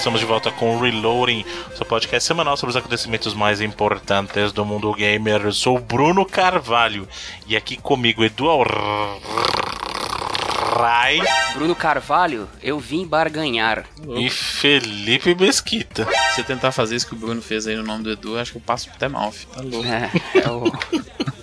[0.00, 1.44] estamos de volta com o Reloading,
[1.76, 5.42] seu podcast semanal sobre os acontecimentos mais importantes do mundo gamer.
[5.42, 7.06] Eu sou o Bruno Carvalho
[7.46, 8.46] e aqui comigo Edu
[10.74, 11.20] Rai.
[11.52, 13.84] Bruno Carvalho, eu vim barganhar.
[14.16, 16.06] E Felipe Mesquita.
[16.30, 18.52] Se você tentar fazer isso que o Bruno fez aí no nome do Edu, acho
[18.52, 19.52] que eu passo até mal, filho.
[19.52, 19.86] Tá louco.
[19.86, 20.10] É,
[20.42, 20.64] é o.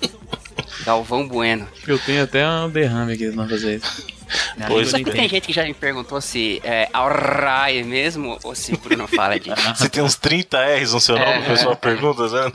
[0.83, 1.67] Galvão Bueno.
[1.85, 4.16] Eu tenho até um derrame aqui não fazer isso.
[4.65, 8.73] Pois Só que tem gente que já me perguntou se é Alrai mesmo ou se
[8.73, 9.49] o Bruno fala de.
[9.75, 11.39] Você tem uns 30 R's no seu nome, É.
[11.39, 12.51] o pessoal pergunta, né?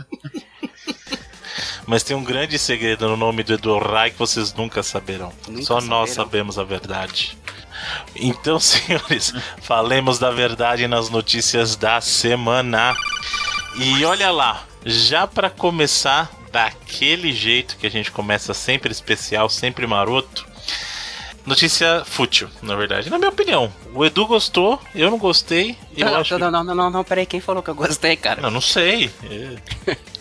[1.87, 5.33] Mas tem um grande segredo no nome do Edu Rai que vocês nunca saberão.
[5.49, 6.25] Nunca Só nós saberão.
[6.25, 7.37] sabemos a verdade.
[8.17, 12.95] Então, senhores, falemos da verdade nas notícias da semana.
[13.77, 19.87] E olha lá, já pra começar daquele jeito que a gente começa sempre especial, sempre
[19.87, 20.47] maroto.
[21.45, 23.11] Notícia fútil, na verdade.
[23.11, 25.77] Na minha opinião, o Edu gostou, eu não gostei.
[25.97, 28.41] Eu Não, acho não, não, não, não, não, peraí, quem falou que eu gostei, cara?
[28.41, 29.11] não, não sei.
[29.87, 29.97] É.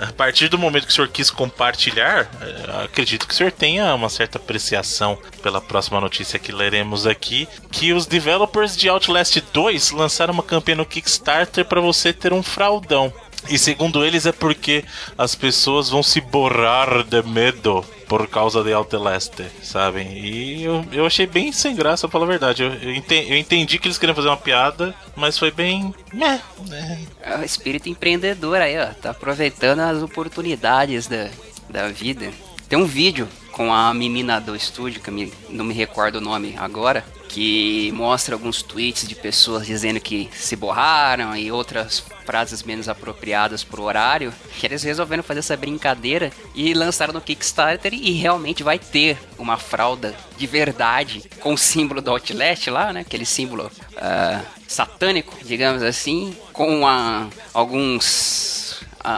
[0.00, 3.92] A partir do momento que o senhor quis compartilhar, é, acredito que o senhor tenha
[3.96, 9.90] uma certa apreciação pela próxima notícia que leremos aqui, que os developers de Outlast 2
[9.90, 13.12] lançaram uma campanha no Kickstarter para você ter um fraldão.
[13.48, 14.84] E segundo eles é porque
[15.16, 20.18] as pessoas vão se borrar de medo por causa de Outlast, sabem?
[20.18, 22.62] E eu, eu achei bem sem graça, pra falar a verdade.
[22.62, 25.94] Eu, eu, enten- eu entendi que eles queriam fazer uma piada, mas foi bem.
[26.12, 26.98] Meh, né?
[27.20, 28.86] É o espírito empreendedor aí, ó.
[28.94, 31.28] Tá aproveitando as oportunidades da,
[31.68, 32.30] da vida.
[32.68, 36.20] Tem um vídeo com a menina do estúdio, que eu me- não me recordo o
[36.20, 42.62] nome agora, que mostra alguns tweets de pessoas dizendo que se borraram e outras frases
[42.62, 48.12] menos apropriadas pro horário, que eles resolveram fazer essa brincadeira e lançaram no Kickstarter e
[48.12, 53.00] realmente vai ter uma fralda de verdade com o símbolo do Outlast lá, né?
[53.00, 58.57] Aquele símbolo ah, satânico, digamos assim, com a- alguns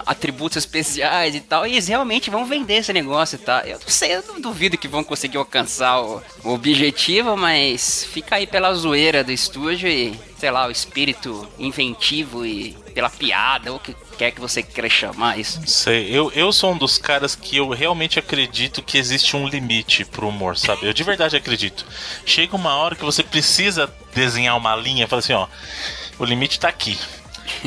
[0.07, 3.63] atributos especiais e tal, e eles realmente vão vender esse negócio, tá?
[3.67, 8.37] Eu não sei, eu não duvido que vão conseguir alcançar o, o objetivo, mas fica
[8.37, 13.77] aí pela zoeira do estúdio e, sei lá, o espírito inventivo e pela piada, ou
[13.77, 15.61] o que quer que você queira chamar isso.
[15.67, 20.05] Sei, eu, eu sou um dos caras que eu realmente acredito que existe um limite
[20.05, 20.87] pro humor, sabe?
[20.87, 21.87] Eu de verdade acredito.
[22.27, 25.47] Chega uma hora que você precisa desenhar uma linha, fala assim, ó,
[26.19, 26.99] o limite tá aqui,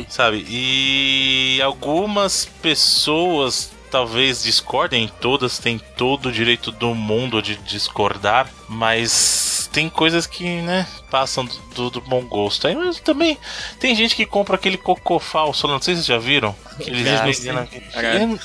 [0.08, 0.44] sabe?
[0.48, 9.70] E algumas pessoas talvez discordem, todas têm todo o direito do mundo de discordar, mas
[9.72, 12.66] tem coisas que, né, passam do, do bom gosto.
[12.66, 13.38] Aí mas também
[13.78, 16.56] tem gente que compra aquele cocô falso, não sei se vocês já viram.
[16.80, 17.52] Eles Já, vendem sim.
[17.52, 17.68] na-
[18.02, 18.38] eu,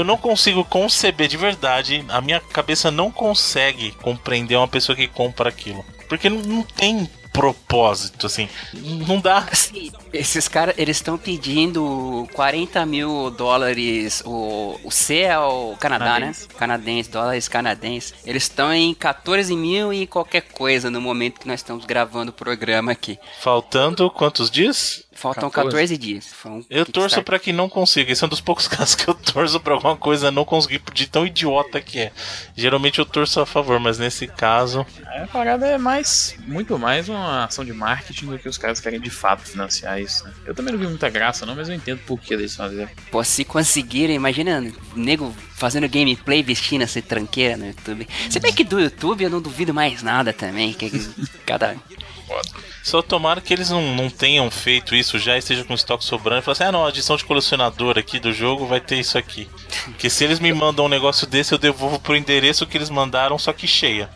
[0.00, 5.06] eu não consigo conceber de verdade, a minha cabeça não consegue compreender uma pessoa que
[5.06, 5.84] compra aquilo.
[6.08, 8.48] Porque não, não tem propósito, assim.
[9.06, 9.38] Não dá.
[9.50, 16.04] Assim, esses caras, eles estão pedindo 40 mil dólares, o, o C é o Canadá,
[16.14, 16.42] Canadense.
[16.48, 16.54] né?
[16.58, 18.14] Canadense, dólares canadenses.
[18.24, 22.34] Eles estão em 14 mil e qualquer coisa no momento que nós estamos gravando o
[22.34, 23.18] programa aqui.
[23.40, 25.04] Faltando quantos dias?
[25.18, 25.68] Faltam 14.
[25.68, 26.32] 14 dias.
[26.46, 28.12] Um Eu torço pra que não consiga.
[28.12, 31.08] Esse é um dos poucos casos que eu torço pra alguma coisa não conseguir de
[31.08, 32.12] tão idiota que é.
[32.56, 34.86] Geralmente eu torço a favor, mas nesse caso.
[35.04, 39.00] A parada é mais, muito mais uma ação de marketing do que os caras querem
[39.00, 40.32] de fato financiar isso, né?
[40.46, 42.88] Eu também não vi muita graça não, mas eu entendo por que eles fazem.
[43.10, 48.06] Pô, se conseguirem, imagina nego fazendo gameplay vestindo essa tranqueira no YouTube.
[48.30, 50.72] Se bem que do YouTube eu não duvido mais nada também.
[50.72, 50.90] Que
[51.44, 51.76] cada.
[52.82, 56.40] Só tomara que eles não, não tenham feito isso já e esteja com estoque sobrando
[56.40, 59.18] e falar assim: ah, não, a edição de colecionador aqui do jogo vai ter isso
[59.18, 59.48] aqui.
[59.84, 63.38] Porque se eles me mandam um negócio desse, eu devolvo pro endereço que eles mandaram,
[63.38, 64.08] só que cheia.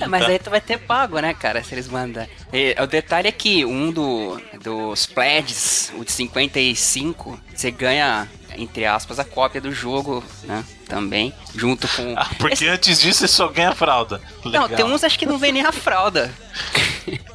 [0.00, 2.30] É, mas aí tu vai ter pago, né, cara, se eles mandarem.
[2.52, 8.84] E, o detalhe é que um do, dos pledges, o de 55, você ganha, entre
[8.84, 12.14] aspas, a cópia do jogo, né, também, junto com...
[12.16, 14.20] Ah, porque antes disso você só ganha fralda.
[14.44, 14.68] Não, Legal.
[14.68, 16.32] tem uns acho que não vem nem a fralda.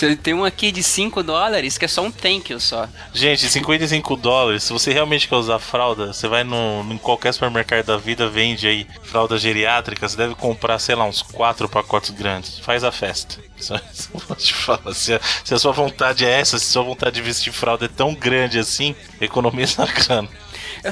[0.00, 2.88] Você tem um aqui de 5 dólares que é só um thank you só.
[3.12, 4.62] Gente, 55 dólares.
[4.62, 8.66] Se você realmente quer usar fralda, você vai no, em qualquer supermercado da vida, vende
[8.66, 10.08] aí fralda geriátrica.
[10.08, 12.58] Você deve comprar, sei lá, uns 4 pacotes grandes.
[12.60, 13.36] Faz a festa.
[13.60, 14.94] Só isso eu vou te falar.
[14.94, 17.84] Se a, se a sua vontade é essa, se a sua vontade de vestir fralda
[17.84, 20.28] é tão grande assim, economiza na grana.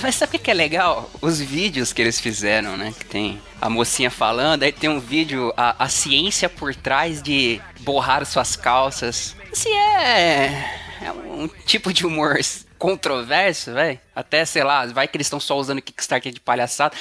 [0.03, 1.11] Mas sabe o que é legal?
[1.21, 2.95] Os vídeos que eles fizeram, né?
[2.99, 7.61] Que tem a mocinha falando, aí tem um vídeo, a, a ciência por trás de
[7.81, 9.35] borrar suas calças.
[9.51, 10.79] Assim, é.
[11.01, 12.39] É um tipo de humor
[12.79, 13.99] controverso, velho.
[14.15, 16.95] Até, sei lá, vai que eles estão só usando Kickstarter de palhaçada.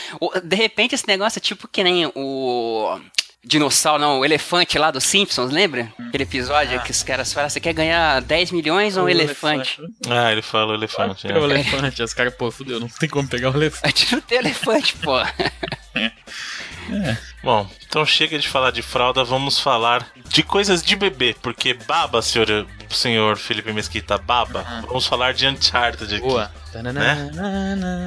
[0.44, 3.00] De repente esse negócio é tipo que nem o
[3.48, 5.92] dinossauro, não, o elefante lá dos Simpsons, lembra?
[6.08, 6.82] Aquele episódio ah.
[6.82, 9.80] que os caras falam, você quer ganhar 10 milhões ou um elefante?
[9.80, 10.10] elefante?
[10.10, 11.32] Ah, ele fala o elefante.
[11.32, 11.38] É.
[11.38, 13.82] o elefante, os caras, pô, fudeu, não tem como pegar o elefante.
[13.88, 15.20] A gente não tem elefante, pô.
[15.20, 17.18] É.
[17.44, 22.22] Bom, então chega de falar de fralda, vamos falar de coisas de bebê, porque baba,
[22.22, 24.66] senhor, senhor Felipe Mesquita, baba.
[24.88, 26.28] Vamos falar de Uncharted aqui.
[26.28, 26.52] Boa.
[26.74, 27.32] Né?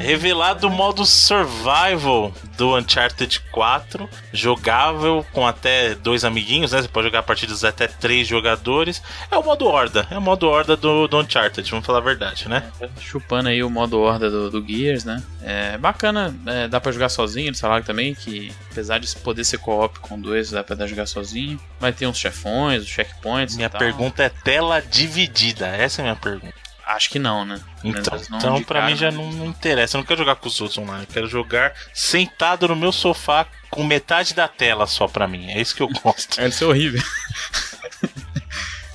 [0.00, 6.82] Revelado o modo survival do Uncharted 4, jogável com até dois amiguinhos, né?
[6.82, 9.02] Você pode jogar partidas até três jogadores.
[9.30, 12.48] É o modo horda, é o modo horda do, do Uncharted, vamos falar a verdade,
[12.48, 12.70] né?
[13.00, 15.22] Chupando aí o modo horda do, do Gears, né?
[15.42, 19.58] É bacana, é, dá pra jogar sozinho, eles falaram também que apesar de poder ser
[19.58, 21.60] co-op com dois, dá pra jogar sozinho.
[21.78, 23.56] Vai ter uns chefões, os checkpoints.
[23.56, 26.54] Minha pergunta é tela dividida, essa é a minha pergunta.
[26.84, 27.60] Acho que não, né?
[27.84, 29.96] Então, então pra mim já não, não, interessa.
[29.96, 31.04] Eu não quero jogar com os outros online.
[31.04, 35.48] Eu quero jogar sentado no meu sofá com metade da tela só pra mim.
[35.50, 36.40] É isso que eu gosto.
[36.42, 37.00] é, isso é horrível.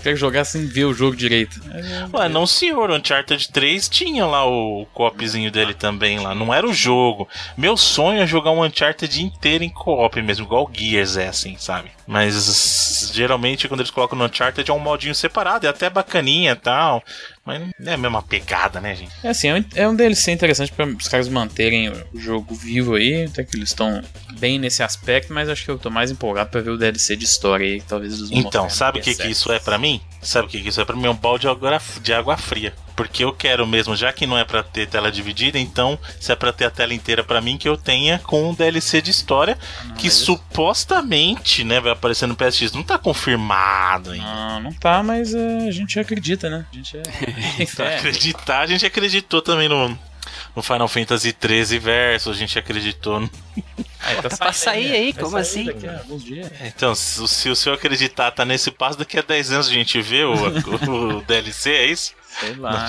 [0.05, 1.59] quero jogar sem ver o jogo direito.
[2.13, 6.67] Ué, não senhor, o Uncharted 3 tinha lá o co-opzinho dele também lá, não era
[6.67, 7.27] o jogo.
[7.57, 11.55] Meu sonho é jogar um Uncharted inteiro em co-op mesmo, igual o Gears é assim,
[11.57, 11.89] sabe?
[12.05, 16.55] Mas geralmente quando eles colocam no Uncharted é um modinho separado, é até bacaninha e
[16.55, 17.03] tal.
[17.43, 19.11] Mas não é a mesma pegada, né, gente?
[19.23, 23.25] É assim, é um é DLC interessante para os caras manterem o jogo vivo aí,
[23.25, 24.03] até que eles estão
[24.39, 27.25] bem nesse aspecto, mas acho que eu tô mais empolgado para ver o DLC de
[27.25, 30.01] história aí, talvez vão Então, sabe o que, que isso é para mim?
[30.21, 31.05] Sabe o que, que isso é para mim?
[31.05, 31.47] É um balde
[32.01, 32.73] de água fria.
[32.95, 36.35] Porque eu quero mesmo, já que não é para ter tela dividida, então se é
[36.35, 39.57] para ter a tela inteira para mim, que eu tenha com um DLC de história
[39.85, 42.71] não, que supostamente, né, vai aparecer no PSX.
[42.71, 44.25] Não tá confirmado ainda.
[44.25, 46.65] Não, não tá, mas uh, a gente acredita, né?
[46.71, 47.03] A gente é...
[47.97, 49.97] acreditar, a gente acreditou também no,
[50.56, 53.30] no Final Fantasy 13 verso, a gente acreditou no...
[54.00, 55.68] Ah, tá, tá pra sair aí, como sair assim?
[56.66, 60.01] Então, se, se, o senhor acreditar, tá nesse passo, daqui a 10 anos a gente
[60.01, 60.33] vê o,
[60.89, 62.13] o, o DLC, é isso?
[62.39, 62.87] Sei lá.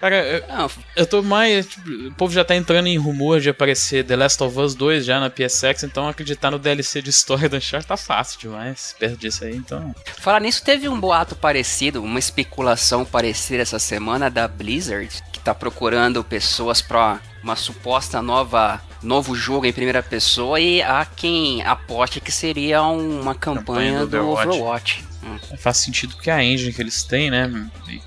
[0.00, 1.66] Cara, eu, eu tô mais.
[1.66, 5.04] Tipo, o povo já tá entrando em rumor de aparecer The Last of Us 2
[5.04, 8.94] já na PSX, então acreditar no DLC de história do Uncharted tá fácil demais.
[8.98, 9.94] Perto disso aí, então.
[10.18, 15.54] Falar nisso, teve um boato parecido, uma especulação parecida essa semana da Blizzard, que tá
[15.54, 22.20] procurando pessoas pra uma suposta nova novo jogo em primeira pessoa e há quem aposte
[22.20, 24.48] que seria uma campanha, campanha do, do Overwatch.
[24.48, 25.07] Overwatch.
[25.58, 27.50] Faz sentido porque a engine que eles têm, né,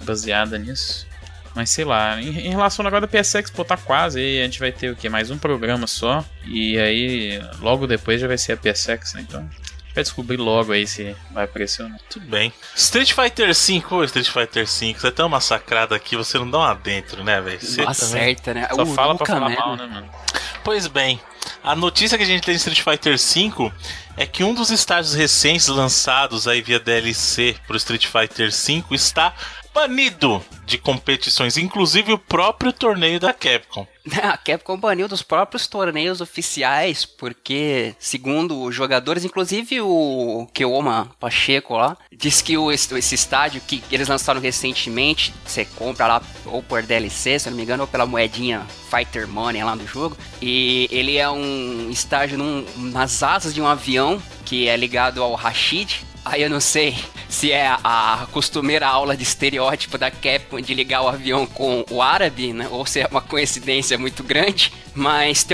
[0.04, 1.08] baseada nisso.
[1.54, 4.20] Mas sei lá, em, em relação agora da PSX, pô, tá quase.
[4.20, 5.10] Aí a gente vai ter o quê?
[5.10, 6.24] Mais um programa só.
[6.46, 9.26] E aí, logo depois já vai ser a PSX, né?
[9.28, 9.50] Então,
[9.94, 11.98] vai descobrir logo aí se vai aparecer ou não.
[12.10, 12.54] Tudo bem.
[12.76, 16.60] Street Fighter V, ou Street Fighter V, você é tão massacrado aqui, você não dá
[16.60, 17.60] uma dentro, né, velho?
[17.62, 18.68] Você acerta, né?
[18.74, 20.10] Só o fala pra falar mal, né, mano?
[20.64, 21.20] Pois bem,
[21.64, 23.72] a notícia que a gente tem em Street Fighter V
[24.18, 29.34] é que um dos estágios recentes lançados aí via DLC pro Street Fighter V está
[29.74, 33.86] banido de competições, inclusive o próprio torneio da Capcom.
[34.24, 41.76] A Capcom baniu dos próprios torneios oficiais, porque, segundo os jogadores, inclusive o Keoma Pacheco
[41.76, 46.82] lá, diz que o, esse estádio que eles lançaram recentemente, você compra lá ou por
[46.82, 51.18] DLC, se não me engano, ou pela moedinha Fighter Money lá do jogo, e ele
[51.18, 56.44] é um estádio num, nas asas de um avião que é ligado ao Rashid, Aí
[56.44, 56.96] eu não sei
[57.28, 62.02] se é a costumeira aula de estereótipo da Capcom de ligar o avião com o
[62.02, 62.68] árabe, né?
[62.70, 64.72] Ou se é uma coincidência muito grande.
[64.94, 65.46] Mas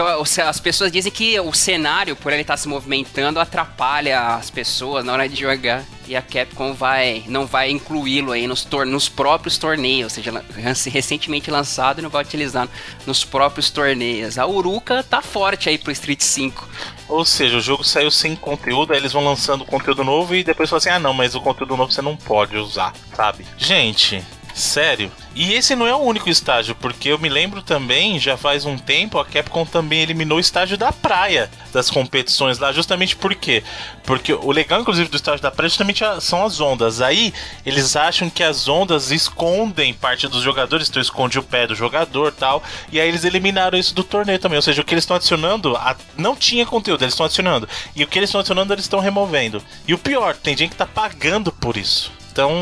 [0.46, 5.14] as pessoas dizem que o cenário, por ele estar se movimentando, atrapalha as pessoas na
[5.14, 5.84] hora de jogar.
[6.08, 10.44] E a Capcom vai, não vai incluí-lo aí nos, nos próprios torneios, ou seja,
[10.90, 12.68] recentemente lançado e não vai utilizar
[13.06, 14.38] nos próprios torneios.
[14.38, 16.68] A Uruka tá forte aí pro Street 5.
[17.10, 20.70] Ou seja, o jogo saiu sem conteúdo, aí eles vão lançando conteúdo novo e depois
[20.70, 23.46] falam assim: ah, não, mas o conteúdo novo você não pode usar, sabe?
[23.58, 24.24] Gente,
[24.58, 25.12] Sério.
[25.36, 28.76] E esse não é o único estágio, porque eu me lembro também, já faz um
[28.76, 33.64] tempo, a Capcom também eliminou o estágio da praia das competições lá, justamente por quê?
[34.04, 37.02] Porque o legal, inclusive, do estágio da praia justamente são as ondas.
[37.02, 37.32] Aí
[37.64, 42.32] eles acham que as ondas escondem parte dos jogadores, então esconde o pé do jogador
[42.32, 42.64] tal.
[42.92, 44.58] E aí eles eliminaram isso do torneio também.
[44.58, 45.96] Ou seja, o que eles estão adicionando a...
[46.18, 47.70] não tinha conteúdo, eles estão adicionando.
[47.96, 49.62] E o que eles estão adicionando, eles estão removendo.
[49.88, 52.17] E o pior, tem gente que tá pagando por isso.
[52.38, 52.54] Então,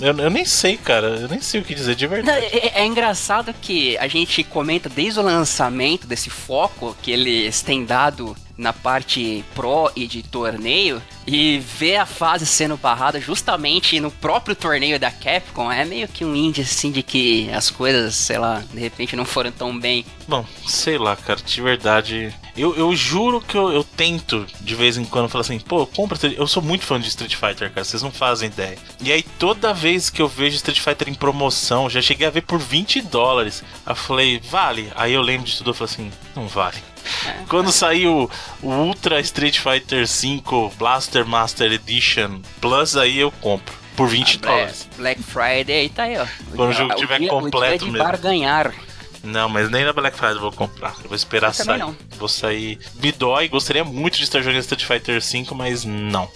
[0.00, 1.08] eu, eu, nem sei, cara.
[1.08, 2.40] Eu nem sei o que dizer de verdade.
[2.40, 7.60] Não, é, é, engraçado que a gente comenta desde o lançamento desse foco que eles
[7.60, 13.98] têm dado na parte pro e de torneio e ver a fase sendo barrada justamente
[13.98, 18.14] no próprio torneio da Capcom é meio que um índice assim de que as coisas,
[18.14, 20.06] sei lá, de repente não foram tão bem.
[20.28, 22.32] Bom, sei lá, cara, de verdade.
[22.56, 26.18] Eu, eu juro que eu, eu tento de vez em quando falar assim, pô, compra.
[26.36, 28.78] Eu sou muito fã de Street Fighter, cara, vocês não fazem ideia.
[29.00, 32.42] E aí toda vez que eu vejo Street Fighter em promoção, já cheguei a ver
[32.42, 33.64] por 20 dólares.
[33.86, 34.90] Eu falei, vale.
[34.94, 36.78] Aí eu lembro de tudo, eu falei assim, não vale.
[37.26, 37.44] É.
[37.48, 38.30] Quando saiu
[38.62, 40.42] o Ultra Street Fighter V
[40.78, 43.74] Blaster Master Edition Plus, aí eu compro.
[43.96, 44.88] Por 20 ah, dólares.
[44.96, 46.26] Black Friday, tá aí, ó.
[46.56, 48.18] Quando o jogo estiver completo o dia mesmo.
[48.18, 48.74] ganhar.
[49.24, 50.94] Não, mas nem na Black Friday eu vou comprar.
[51.02, 51.78] Eu vou esperar eu sair.
[51.78, 51.96] Não.
[52.18, 52.78] Vou sair.
[53.02, 56.28] Me dói, gostaria muito de estar jogando Street Fighter V, mas não.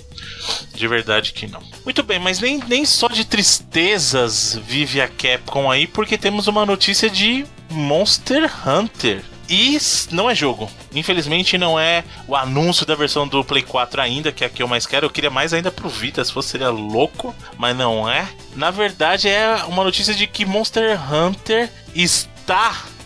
[0.74, 1.62] De verdade que não.
[1.84, 6.64] Muito bem, mas nem, nem só de tristezas vive a Capcom aí, porque temos uma
[6.64, 9.22] notícia de Monster Hunter.
[9.50, 9.78] E
[10.10, 10.70] não é jogo.
[10.94, 14.62] Infelizmente não é o anúncio da versão do Play 4 ainda, que é a que
[14.62, 15.06] eu mais quero.
[15.06, 18.28] Eu queria mais ainda pro Vita, se fosse seria louco, mas não é.
[18.54, 22.37] Na verdade é uma notícia de que Monster Hunter está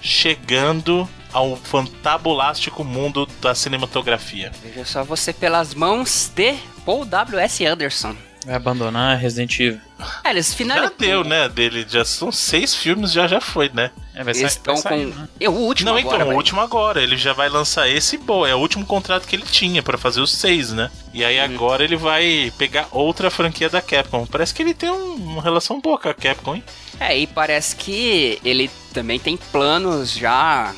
[0.01, 4.53] chegando ao fantabulástico mundo da cinematografia.
[4.63, 7.67] Veja só você pelas mãos de Paul W.S.
[7.67, 8.15] Anderson.
[8.45, 9.81] Vai abandonar Resident Evil.
[10.25, 10.91] É, eles finalizam.
[10.91, 11.49] Já deu, né?
[11.49, 13.91] Dele já são seis filmes, já já foi, né?
[14.15, 14.97] É, vai eles estão com.
[14.97, 15.29] Né?
[15.39, 17.03] É o último Não, agora, então, o último agora.
[17.03, 18.49] Ele já vai lançar esse boa.
[18.49, 20.91] É o último contrato que ele tinha para fazer os seis, né?
[21.15, 21.45] E aí uhum.
[21.45, 24.27] agora ele vai pegar outra franquia da Capcom.
[24.27, 26.65] Parece que ele tem um, uma relação boa com a Capcom, hein?
[26.99, 30.75] É, e parece que ele também tem planos já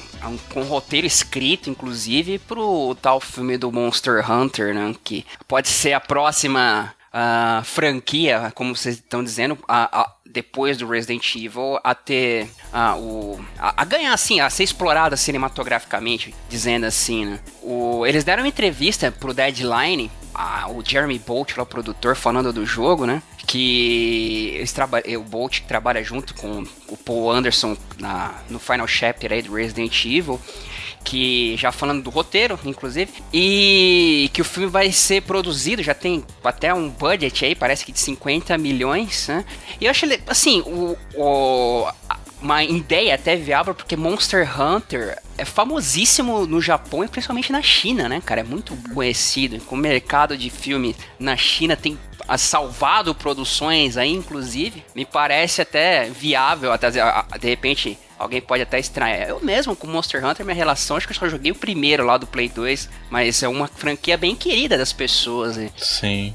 [0.48, 4.94] com um roteiro escrito, inclusive, pro tal filme do Monster Hunter, né?
[5.02, 10.88] Que pode ser a próxima uh, franquia, como vocês estão dizendo, a, a, depois do
[10.88, 16.84] Resident Evil, a ter uh, o, a, a, ganhar assim, a ser explorada cinematograficamente, dizendo
[16.84, 17.40] assim, né?
[17.62, 20.10] O, eles deram uma entrevista pro Deadline
[20.68, 23.22] o Jeremy Bolt, o produtor, falando do jogo, né?
[23.46, 24.74] Que eles
[25.16, 30.04] o Bolt trabalha junto com o Paul Anderson na, no Final Chapter aí do Resident
[30.04, 30.40] Evil
[31.04, 36.24] que já falando do roteiro, inclusive, e que o filme vai ser produzido, já tem
[36.42, 39.44] até um budget aí, parece que de 50 milhões, né?
[39.80, 41.86] E eu achei, assim, o, o
[42.44, 48.06] uma ideia até viável, porque Monster Hunter é famosíssimo no Japão e principalmente na China,
[48.06, 48.42] né, cara?
[48.42, 49.60] É muito conhecido.
[49.70, 51.98] O mercado de filme na China tem
[52.36, 54.84] salvado produções aí, inclusive.
[54.94, 59.28] Me parece até viável, até de repente Alguém pode até estranhar.
[59.28, 62.16] Eu mesmo, com Monster Hunter, minha relação, acho que eu só joguei o primeiro lá
[62.16, 65.56] do Play 2, mas é uma franquia bem querida das pessoas.
[65.56, 65.70] Né?
[65.76, 66.34] Sim.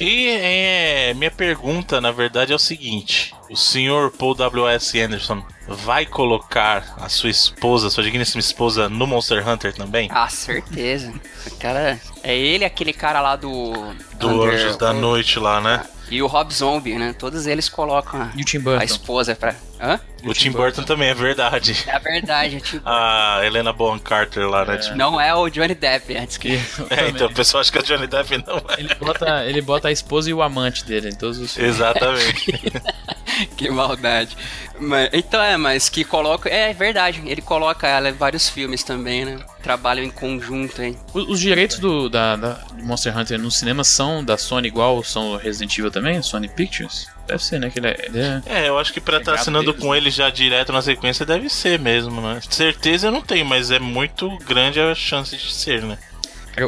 [0.00, 5.00] E é, minha pergunta, na verdade, é o seguinte: o senhor Paul W.S.
[5.00, 10.08] Anderson vai colocar a sua esposa, sua digníssima esposa, no Monster Hunter também?
[10.12, 11.12] Ah, certeza.
[11.46, 12.00] O cara.
[12.22, 13.72] É ele aquele cara lá do.
[14.14, 14.54] Do Under...
[14.54, 15.84] Anjos da Noite lá, né?
[16.10, 17.14] E o Rob Zombie, né?
[17.18, 18.32] Todos eles colocam a,
[18.80, 19.56] a esposa pra.
[19.80, 20.00] Hã?
[20.24, 20.62] O, o Tim, Burton.
[20.64, 20.82] Burton.
[20.82, 21.84] também, é verdade.
[21.86, 24.80] É verdade, é Tim A Helena Bonham Carter lá, né?
[24.82, 24.94] É.
[24.94, 26.54] Não é o Johnny Depp, antes que.
[26.90, 28.80] é, então o pessoal acha que é o Johnny Depp não é.
[28.80, 31.76] Ele bota, ele bota a esposa e o amante dele em todos os filmes.
[31.76, 32.72] Exatamente.
[33.56, 34.36] que maldade.
[34.78, 36.48] Mas, então é, mas que coloca.
[36.48, 39.38] É verdade, ele coloca ela em vários filmes também, né?
[39.62, 40.98] Trabalham em conjunto, hein?
[41.12, 45.32] Os, os direitos do, da, da Monster Hunter no cinema são da Sony igual são
[45.32, 46.22] o Resident Evil também?
[46.22, 47.08] Sony Pictures?
[47.26, 47.70] Deve ser, né?
[47.70, 48.42] Que ele é, ele é...
[48.46, 49.98] é eu acho que pra estar tá assinando deles, com né?
[49.98, 52.40] ele já direto na sequência deve ser mesmo, né?
[52.48, 55.98] Certeza eu não tenho, mas é muito grande a chance de ser, né?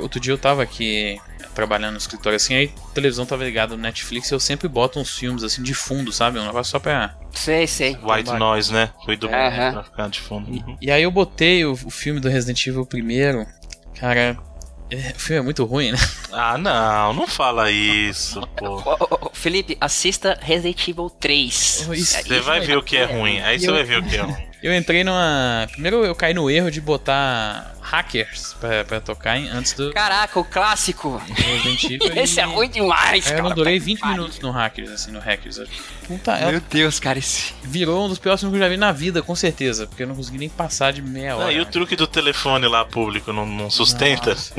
[0.02, 1.18] Outro dia eu tava aqui
[1.54, 5.00] trabalhando no escritório assim, aí a televisão tava ligada no Netflix e eu sempre boto
[5.00, 6.38] uns filmes assim de fundo, sabe?
[6.38, 7.16] Um negócio só pra.
[7.32, 7.98] Sei, sei.
[8.00, 8.90] White Noise, né?
[9.04, 9.72] Cuido uhum.
[9.72, 10.48] pra ficar de fundo.
[10.52, 13.44] E, e, aí eu botei o, o filme do Resident Evil primeiro.
[13.98, 14.38] Cara,
[14.90, 15.98] é, o filme é muito ruim, né?
[16.32, 18.80] Ah, não, não fala isso, pô.
[19.38, 21.86] Felipe, assista Resident Evil 3.
[21.86, 24.48] Você vai ver o que é ruim, aí você vai ver o que é ruim.
[24.60, 25.68] Eu entrei numa.
[25.70, 29.92] Primeiro eu caí no erro de botar hackers pra, pra tocar antes do.
[29.92, 31.22] Caraca, o clássico!
[32.16, 32.40] Esse e...
[32.40, 33.38] é ruim demais, cara.
[33.38, 35.60] Eu não durei 20 minutos no hackers, assim, no hackers.
[36.08, 36.62] Puta, Meu é...
[36.70, 37.54] Deus, cara, esse.
[37.62, 39.86] Virou um dos piores filmes que eu já vi na vida, com certeza.
[39.86, 41.44] Porque eu não consegui nem passar de meia hora.
[41.44, 44.30] Não, e o truque do telefone lá público não, não sustenta?
[44.30, 44.54] Nossa,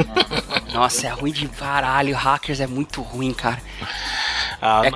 [0.74, 2.16] Nossa, é ruim de caralho.
[2.16, 3.62] Hackers é muito ruim, cara.
[4.62, 4.92] Ah, É,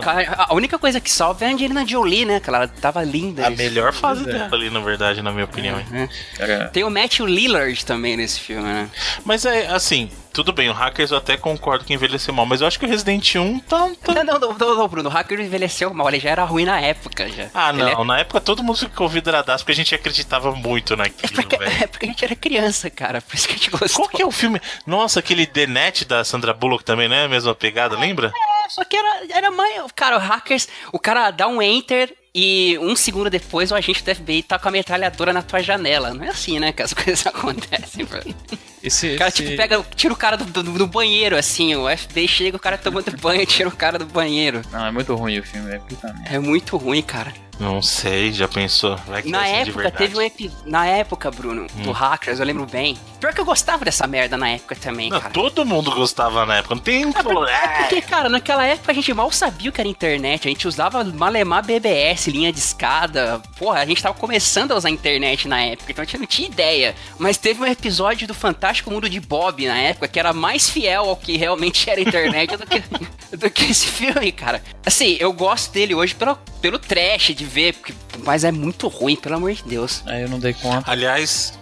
[0.49, 2.39] a única coisa que salva é a Angelina Jolie, né?
[2.39, 3.45] Que ela tava linda.
[3.47, 4.39] a nesse melhor fase Pois é.
[4.39, 5.77] dela ali, na verdade, na minha opinião.
[5.89, 6.09] né?
[6.37, 8.89] Cara, Tem o Matthew Lillard também nesse filme, né?
[9.25, 12.67] Mas é assim, tudo bem, o Hackers eu até concordo que envelheceu mal, mas eu
[12.67, 13.89] acho que o Resident 1 tá.
[14.03, 15.09] tá- Não, não, não, não, Bruno.
[15.09, 16.07] O Hacker envelheceu mal.
[16.09, 17.47] Ele já era ruim na época, já.
[17.53, 18.01] Ah, Ele não.
[18.01, 21.57] é- Na época todo mundo ficou vidradaço porque a gente acreditava muito É naquilo, porque,
[21.57, 21.83] velho.
[21.83, 23.21] é porque a gente era criança, cara.
[23.21, 24.03] Por isso que a gente gostou.
[24.05, 24.59] Qual que é o filme?
[24.85, 27.25] Nossa, aquele The Net da Sandra Bullock também, né?
[27.25, 28.27] A mesma pegada, lembra?
[28.27, 29.91] É, Só que era, era mais.
[29.95, 30.67] Cara, o Hackers.
[30.91, 32.15] O cara dá um enter.
[32.35, 36.15] E um segundo depois o agente do FBI tá com a metralhadora na tua janela.
[36.15, 36.71] Não é assim, né?
[36.71, 38.35] Que as coisas acontecem, Bruno.
[38.83, 41.75] Esse, O cara, esse- tipo, pega, tira o cara do, do, do banheiro, assim.
[41.75, 44.61] O FBI chega, o cara tomando banho, tira o cara do banheiro.
[44.71, 46.29] Não, é muito ruim o filme, é puta merda.
[46.35, 47.33] É muito ruim, cara.
[47.59, 48.97] Não sei, já pensou?
[49.07, 50.51] Vai que Na vai ser de época, teve um epi...
[50.65, 52.97] Na época, Bruno, do Hackers, eu lembro bem.
[53.19, 55.31] Pior que eu gostava dessa merda na época também, Não, cara.
[55.31, 56.73] todo mundo gostava na época.
[56.73, 57.13] Não tem um É
[57.53, 60.47] "Ah, porque, cara, naquela época a gente mal sabia o que era internet.
[60.47, 63.39] A gente usava malemar BBS, linha de escada.
[63.55, 66.47] Porra, a gente tava começando a usar internet na época, então a gente não tinha
[66.47, 66.95] ideia.
[67.19, 71.09] Mas teve um episódio do Fantástico Mundo de Bob na época que era mais fiel
[71.09, 72.83] ao que realmente era a internet do, que,
[73.37, 74.61] do que esse filme, cara.
[74.85, 77.93] Assim, eu gosto dele hoje pelo, pelo trash de ver, porque-
[78.25, 80.03] mas é muito ruim, pelo amor de Deus.
[80.05, 80.89] Aí eu não dei conta.
[80.91, 81.57] Aliás,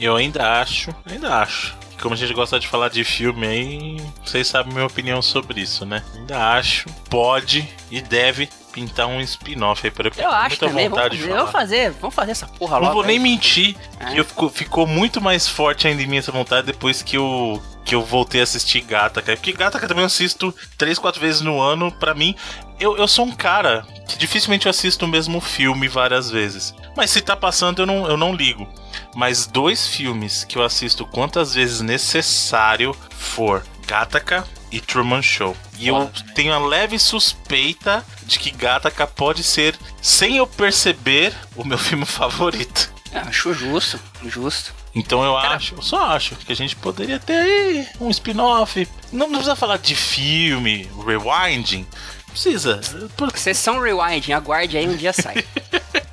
[0.00, 1.74] eu ainda acho, ainda acho.
[2.00, 5.86] Como a gente gosta de falar de filme aí, vocês sabem minha opinião sobre isso,
[5.86, 6.02] né?
[6.14, 10.88] Ainda acho, pode e deve pintar um spin-off aí para eu Eu acho muita também,
[10.90, 12.94] vamos vontade fazer, de vamos fazer, vamos fazer essa porra Não logo.
[12.96, 13.22] vou nem aí.
[13.22, 14.10] mentir É.
[14.12, 17.62] que eu fico- ficou muito mais forte ainda em mim essa vontade depois que eu,
[17.86, 19.34] que eu voltei a assistir Gataca.
[19.34, 21.90] Porque Gataca também eu assisto três, quatro vezes no ano.
[21.92, 22.34] Pra mim,
[22.78, 26.74] eu, eu sou um cara que dificilmente eu assisto o mesmo filme várias vezes.
[26.94, 28.68] Mas se tá passando, eu não, eu não ligo.
[29.14, 35.56] Mas dois filmes que eu assisto quantas vezes necessário for Gataca e Truman Show.
[35.78, 41.64] E eu tenho a leve suspeita de que Gataca pode ser, sem eu perceber, o
[41.64, 42.92] meu filme favorito.
[43.12, 44.74] É, acho justo, justo.
[44.94, 48.88] Então eu acho, eu só acho que a gente poderia ter aí um spin-off.
[49.12, 51.86] Não, não precisa falar de filme, rewinding.
[52.26, 52.80] Não precisa.
[53.16, 55.36] Por- Sessão Rewind, aguarde aí, um dia sai.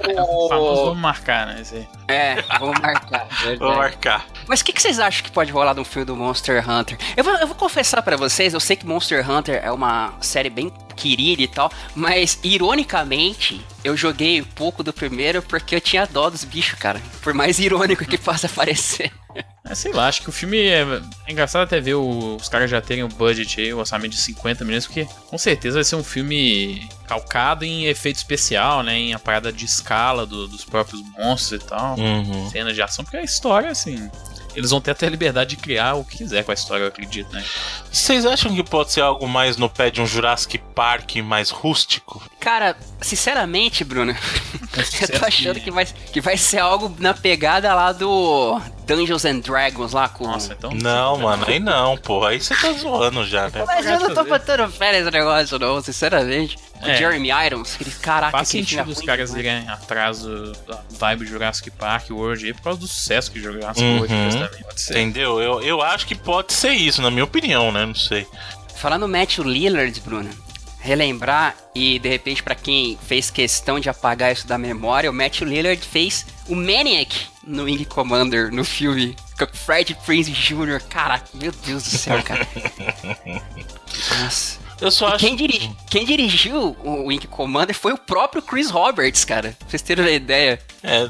[0.27, 1.61] O famoso vamos marcar, né?
[1.61, 1.87] Esse aí.
[2.07, 3.27] É, vamos marcar.
[3.59, 4.25] Vou marcar.
[4.47, 6.97] Mas o que, que vocês acham que pode rolar de um filme do Monster Hunter?
[7.15, 10.49] Eu vou, eu vou confessar pra vocês, eu sei que Monster Hunter é uma série
[10.49, 16.29] bem querida e tal, mas ironicamente eu joguei pouco do primeiro porque eu tinha dó
[16.29, 17.01] dos bichos, cara.
[17.21, 19.11] Por mais irônico que possa parecer.
[19.65, 20.81] É, sei lá, acho que o filme é,
[21.25, 24.17] é engraçado até ver o- os caras já terem o budget aí, o orçamento de
[24.17, 28.97] 50 milhões, porque com certeza vai ser um filme calcado em efeito especial, né?
[28.97, 31.97] Em a parada de escala do- dos próprios monstros e tal.
[31.97, 32.49] Uhum.
[32.49, 34.09] Cenas de ação, porque a história, assim.
[34.55, 36.87] Eles vão ter até a liberdade de criar o que quiser com a história, eu
[36.87, 37.43] acredito, né?
[37.91, 42.21] Vocês acham que pode ser algo mais no pé de um Jurassic Park mais rústico?
[42.39, 44.11] Cara, sinceramente, Bruno,
[44.77, 48.61] eu sucesso tô achando de- que vai, que vai ser algo na pegada lá do
[48.85, 50.25] Dungeons and Dragons lá com.
[50.27, 50.69] Nossa, então.
[50.71, 52.29] Não, mano, aí não, porra.
[52.29, 53.63] Aí você tá zoando já, né?
[53.65, 56.59] Mas eu não tô botando fé nesse negócio, não, sinceramente.
[56.83, 56.97] O É.
[56.97, 61.25] Jeremy Irons, aquele caraca Faz que sentido os ruim caras irem atrás do, da vibe
[61.25, 63.97] Jurassic Park World aí por causa do sucesso que Jurassic Uhum.
[63.99, 64.63] World fez também.
[64.63, 64.91] Pode ser.
[64.93, 65.39] Entendeu?
[65.41, 67.85] Eu, eu acho que pode ser isso, na minha opinião, né?
[67.85, 68.27] Não sei.
[68.75, 70.29] Falando no Matthew Lillard, Bruno,
[70.81, 75.47] relembrar e de repente pra quem fez questão de apagar isso da memória, o Matthew
[75.47, 80.81] Lillard fez o Maniac no Wing Commander, no filme com Fred Prinze Jr.
[80.89, 82.45] Caraca, meu Deus do céu, cara.
[84.21, 84.62] Nossa.
[84.81, 85.19] Eu só acho.
[85.25, 89.55] quem, diri- quem dirigiu o Wing Commander foi o próprio Chris Roberts, cara.
[89.59, 90.59] Pra vocês terem uma ideia.
[90.81, 91.03] É,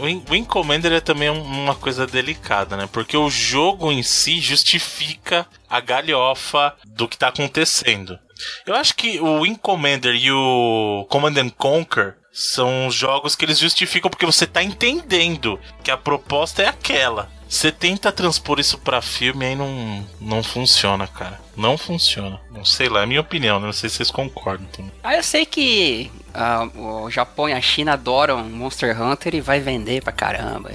[0.00, 2.88] o o Wing Commander é também um- uma coisa delicada, né?
[2.90, 8.18] Porque o jogo em si justifica a galhofa do que tá acontecendo.
[8.66, 13.58] Eu acho que o Wing Commander e o Command and Conquer são jogos que eles
[13.58, 17.30] justificam porque você tá entendendo que a proposta é aquela.
[17.54, 21.40] Você tenta transpor isso pra filme aí não, não funciona, cara.
[21.56, 22.40] Não funciona.
[22.50, 23.66] Não sei lá, é minha opinião, né?
[23.66, 24.90] não sei se vocês concordam também.
[25.04, 29.60] Ah, eu sei que ah, o Japão e a China adoram Monster Hunter e vai
[29.60, 30.70] vender pra caramba.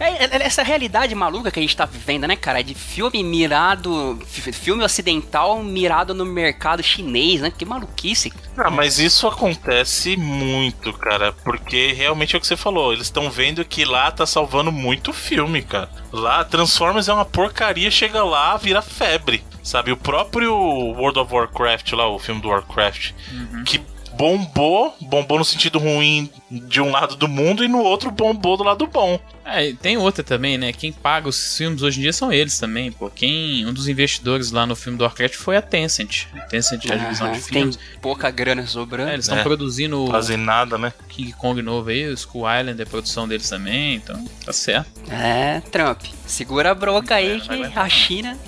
[0.00, 2.62] É, é- essa realidade maluca que a gente tá vivendo, né, cara?
[2.64, 4.18] De filme mirado.
[4.26, 7.52] fi- Filme ocidental mirado no mercado chinês, né?
[7.56, 8.32] Que maluquice.
[8.56, 13.30] Ah, mas isso acontece muito, cara, porque realmente é o que você falou, eles estão
[13.30, 15.88] vendo que lá tá salvando muito filme, cara.
[16.12, 19.92] Lá Transformers é uma porcaria, chega lá, vira febre, sabe?
[19.92, 23.12] O próprio World of Warcraft lá, o filme do Warcraft,
[23.66, 23.80] que
[24.16, 28.62] bombou, bombou no sentido ruim de um lado do mundo e no outro bombou do
[28.64, 29.18] lado bom.
[29.44, 30.72] É, tem outra também, né?
[30.72, 33.10] Quem paga os filmes hoje em dia são eles também, pô.
[33.10, 36.26] Quem, um dos investidores lá no filme do Warcraft foi a Tencent.
[36.36, 37.76] A Tencent é a divisão de filmes.
[37.76, 39.10] Tem pouca grana sobrando.
[39.10, 39.42] É, eles estão É.
[39.42, 40.92] produzindo Fazem nada, né?
[41.08, 44.88] King Kong novo aí, o Skull Island é produção deles também, então tá certo.
[45.10, 46.02] É, Trump.
[46.26, 48.38] Segura a bronca aí que a China.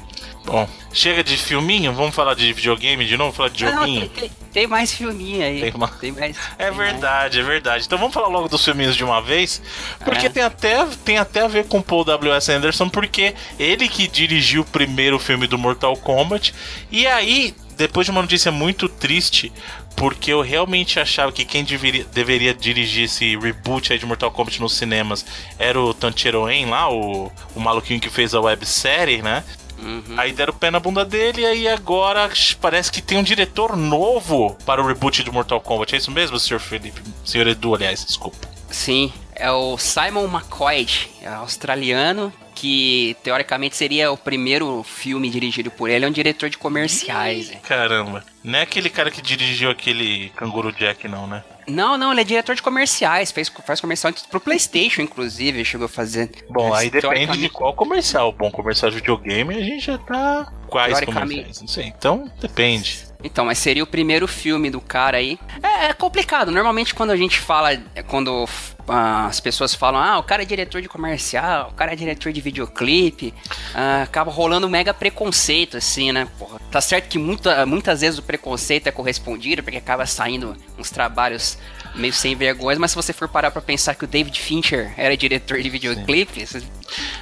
[0.44, 4.08] Bom, chega de filminho, vamos falar de videogame de novo, falar de Ah, Não, joguinho.
[4.10, 5.60] tem, tem- tem mais filminho aí.
[5.62, 5.96] Tem uma- mais.
[5.96, 6.36] É tem mais.
[6.76, 7.84] verdade, é verdade.
[7.86, 9.62] Então vamos falar logo dos filminhos de uma vez,
[10.04, 10.28] porque É.
[10.28, 12.52] tem, até, tem até a ver com Paul W.S.
[12.52, 16.54] Anderson, porque ele que dirigiu o primeiro filme do Mortal Kombat,
[16.92, 19.50] e aí, depois de uma notícia muito triste,
[19.96, 24.60] porque eu realmente achava que quem deveria, deveria dirigir esse reboot aí de Mortal Kombat
[24.60, 25.24] nos cinemas
[25.58, 29.42] era o Tanjiro En lá, o, o maluquinho que fez a websérie, né?
[29.84, 30.14] Uhum.
[30.16, 33.76] Aí deram o pé na bunda dele, e aí agora parece que tem um diretor
[33.76, 35.94] novo para o reboot do Mortal Kombat.
[35.94, 37.02] É isso mesmo, senhor Felipe?
[37.24, 38.48] Senhor Edu, aliás, desculpa.
[38.70, 40.86] Sim, é o Simon McCoy,
[41.22, 46.04] é australiano, que teoricamente seria o primeiro filme dirigido por ele.
[46.04, 47.50] É um diretor de comerciais.
[47.50, 47.56] é.
[47.56, 48.24] Caramba.
[48.42, 51.42] Não é aquele cara que dirigiu aquele Canguru Jack, não, né?
[51.66, 53.32] Não, não, ele é diretor de comerciais.
[53.32, 55.64] Fez, faz comercial pro PlayStation, inclusive.
[55.64, 56.30] Chegou a fazer.
[56.50, 58.32] Bom, Mas, aí depende de qual comercial.
[58.32, 60.52] Bom, comercial de videogame a gente já tá.
[60.66, 61.60] Quais comerciais?
[61.60, 61.86] Não sei.
[61.86, 63.04] Então, depende.
[63.22, 65.38] Então, mas seria o primeiro filme do cara aí.
[65.62, 66.50] É, é complicado.
[66.50, 67.72] Normalmente, quando a gente fala.
[67.94, 68.46] é Quando
[68.86, 72.40] as pessoas falam, ah, o cara é diretor de comercial, o cara é diretor de
[72.40, 73.32] videoclipe,
[73.74, 76.28] ah, acaba rolando um mega preconceito, assim, né?
[76.38, 80.90] Porra, tá certo que muita, muitas vezes o preconceito é correspondido, porque acaba saindo uns
[80.90, 81.58] trabalhos
[81.94, 85.16] meio sem vergonha, mas se você for parar pra pensar que o David Fincher era
[85.16, 86.44] diretor de videoclipe,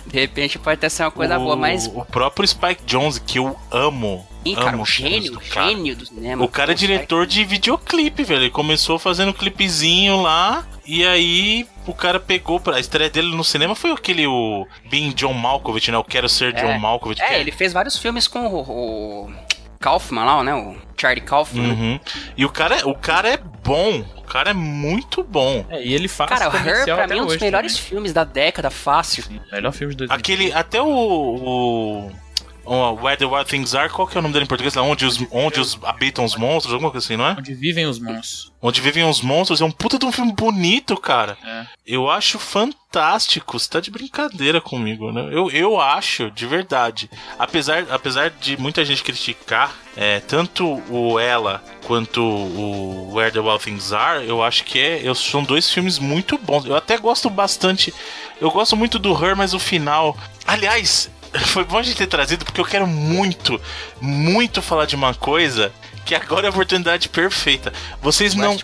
[0.06, 1.86] de repente pode até ser uma coisa o, boa, mas.
[1.86, 4.26] O próprio Spike Jones, que eu amo.
[4.44, 5.68] Ih, cara, amo um gênio, do cara.
[5.68, 6.44] gênio do cinema.
[6.44, 8.42] O cara é diretor de videoclipe, velho.
[8.42, 10.66] Ele começou fazendo clipezinho lá.
[10.86, 12.76] E aí o cara pegou pra.
[12.76, 15.96] A estreia dele no cinema foi aquele o Being John Malkovich, né?
[15.96, 17.22] Eu quero ser John Malkovich.
[17.22, 19.32] É, ele fez vários filmes com o, o
[19.78, 20.54] Kaufman lá, né?
[20.54, 21.66] O Charlie Kaufman.
[21.68, 21.72] né?
[21.74, 22.00] Uhum.
[22.36, 24.04] E o cara, o cara é bom.
[24.16, 25.64] O cara é muito bom.
[25.68, 27.88] É, e ele faz Cara, o Her, pra mim, é um dos hoje melhores também.
[27.88, 29.22] filmes da década, fácil.
[29.24, 30.16] Sim, melhor filme de 2000.
[30.18, 30.52] Aquele.
[30.52, 30.86] Até o.
[30.86, 32.12] o o
[32.64, 34.76] Where the Wild Things Are, qual que é o nome dele em português?
[34.76, 37.36] Onde os, onde os habitam os monstros, alguma coisa assim, não é?
[37.38, 38.52] Onde vivem os monstros.
[38.60, 39.60] Onde vivem os monstros.
[39.60, 41.36] É um puta de um filme bonito, cara.
[41.44, 41.66] É.
[41.86, 43.58] Eu acho fantástico.
[43.58, 45.28] Você tá de brincadeira comigo, né?
[45.32, 47.10] Eu, eu acho, de verdade.
[47.38, 53.64] Apesar, apesar de muita gente criticar, é, tanto o Ela quanto o Where the Wild
[53.64, 56.64] Things Are, eu acho que é, eu, são dois filmes muito bons.
[56.64, 57.92] Eu até gosto bastante.
[58.40, 60.16] Eu gosto muito do Her, mas o final.
[60.46, 63.60] Aliás, foi bom a gente ter trazido, porque eu quero muito,
[64.00, 65.72] muito falar de uma coisa.
[66.04, 67.72] Que agora é a oportunidade perfeita.
[68.02, 68.56] Vocês não.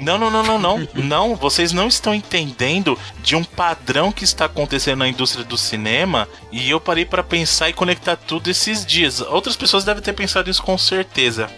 [0.00, 0.88] Não, não, não, não, não.
[0.94, 6.28] não, vocês não estão entendendo de um padrão que está acontecendo na indústria do cinema
[6.50, 9.20] e eu parei para pensar e conectar tudo esses dias.
[9.20, 11.48] Outras pessoas devem ter pensado isso com certeza.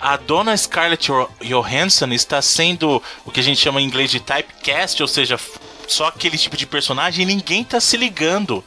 [0.00, 4.20] A dona Scarlett Jo- Johansson está sendo o que a gente chama em inglês de
[4.20, 5.36] typecast, ou seja,
[5.88, 8.62] só aquele tipo de personagem e ninguém tá se ligando.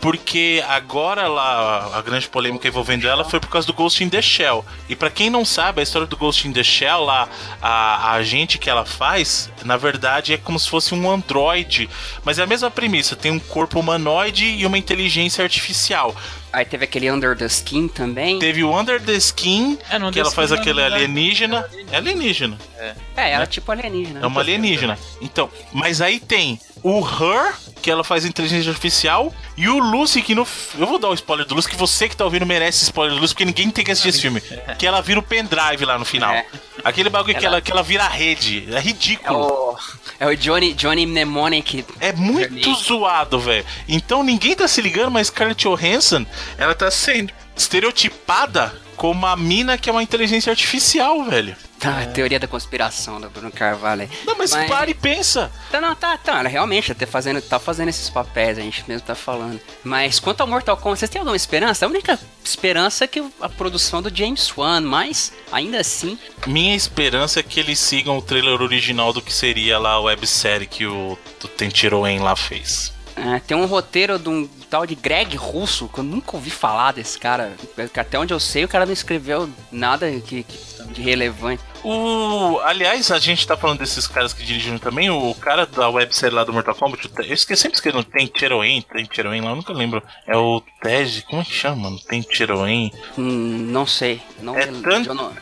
[0.00, 4.22] Porque agora lá a grande polêmica envolvendo ela foi por causa do Ghost in the
[4.22, 4.64] Shell.
[4.88, 7.28] E pra quem não sabe, a história do Ghost in the Shell lá,
[7.60, 11.88] a, a agente que ela faz, na verdade é como se fosse um androide,
[12.24, 16.16] mas é a mesma premissa, tem um corpo humanoide e uma inteligência artificial.
[16.52, 18.38] Aí teve aquele Under the Skin também.
[18.40, 21.04] Teve o Under the Skin, É, que ela Under the faz Skin, aquele na verdade,
[21.04, 21.66] alienígena.
[21.92, 22.58] É alienígena.
[22.76, 22.94] É,
[23.30, 24.20] era tipo alienígena.
[24.20, 24.98] É uma alienígena.
[25.20, 30.34] Então, mas aí tem o Her, que ela faz inteligência artificial, e o Lucy, que
[30.34, 30.46] no.
[30.78, 33.20] Eu vou dar o spoiler do Lucy, que você que tá ouvindo merece spoiler do
[33.20, 34.40] Lucy, porque ninguém tem que assistir esse filme.
[34.78, 36.32] Que ela vira o pendrive lá no final.
[36.32, 36.46] É.
[36.84, 38.66] Aquele bagulho que, Ela- ela, que ela vira a rede.
[38.70, 39.38] É É ridículo.
[39.38, 39.76] o,
[40.18, 41.84] é o Johnny, Johnny Mnemonic.
[42.00, 42.74] É muito Vermelho.
[42.76, 43.64] zoado, velho.
[43.88, 46.24] Então ninguém tá se ligando, mas Scarlett Johansson,
[46.56, 51.54] ela tá sendo estereotipada como uma mina que é uma inteligência artificial, velho.
[51.80, 54.02] Tá, teoria da conspiração do Bruno Carvalho.
[54.02, 54.08] aí.
[54.26, 55.50] Não, mas, Mas- para e pensa.
[55.70, 56.40] Tá, não, tá, tá.
[56.40, 59.58] Ela realmente tá fazendo, tá fazendo esses papéis, a gente mesmo tá falando.
[59.82, 61.86] Mas quanto ao Mortal Kombat, vocês têm alguma esperança?
[61.86, 66.18] A única esperança é que a produção do James Wan, mas ainda assim.
[66.46, 70.66] Minha esperança é que eles sigam o trailer original do que seria lá a websérie
[70.66, 72.92] que o, o Tenchiroen lá fez.
[73.36, 76.92] É, tem um roteiro de um tal de Greg Russo, que eu nunca ouvi falar
[76.92, 77.52] desse cara.
[77.96, 80.58] Até onde eu sei, o cara não escreveu nada que, que
[80.92, 81.62] de relevante.
[81.82, 85.08] O, aliás, a gente tá falando desses caras que dirigiram também.
[85.10, 88.82] O cara da websérie lá do Mortal Kombat, eu esqueci, sempre esqueci, não tem Cheroen,
[88.82, 90.02] tem Cheroen lá, eu nunca lembro.
[90.26, 91.90] É o Tej, como é que chama?
[92.08, 92.92] Tem Cheroen.
[93.16, 93.22] Hum,
[93.70, 94.20] não sei.
[94.42, 95.32] Não É me- Tan- eu não-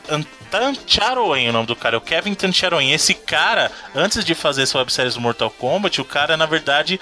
[0.51, 2.93] Tancharoen o nome do cara, é o Kevin Tancharoen.
[2.93, 6.99] Esse cara, antes de fazer essa websérie do Mortal Kombat, o cara, na verdade,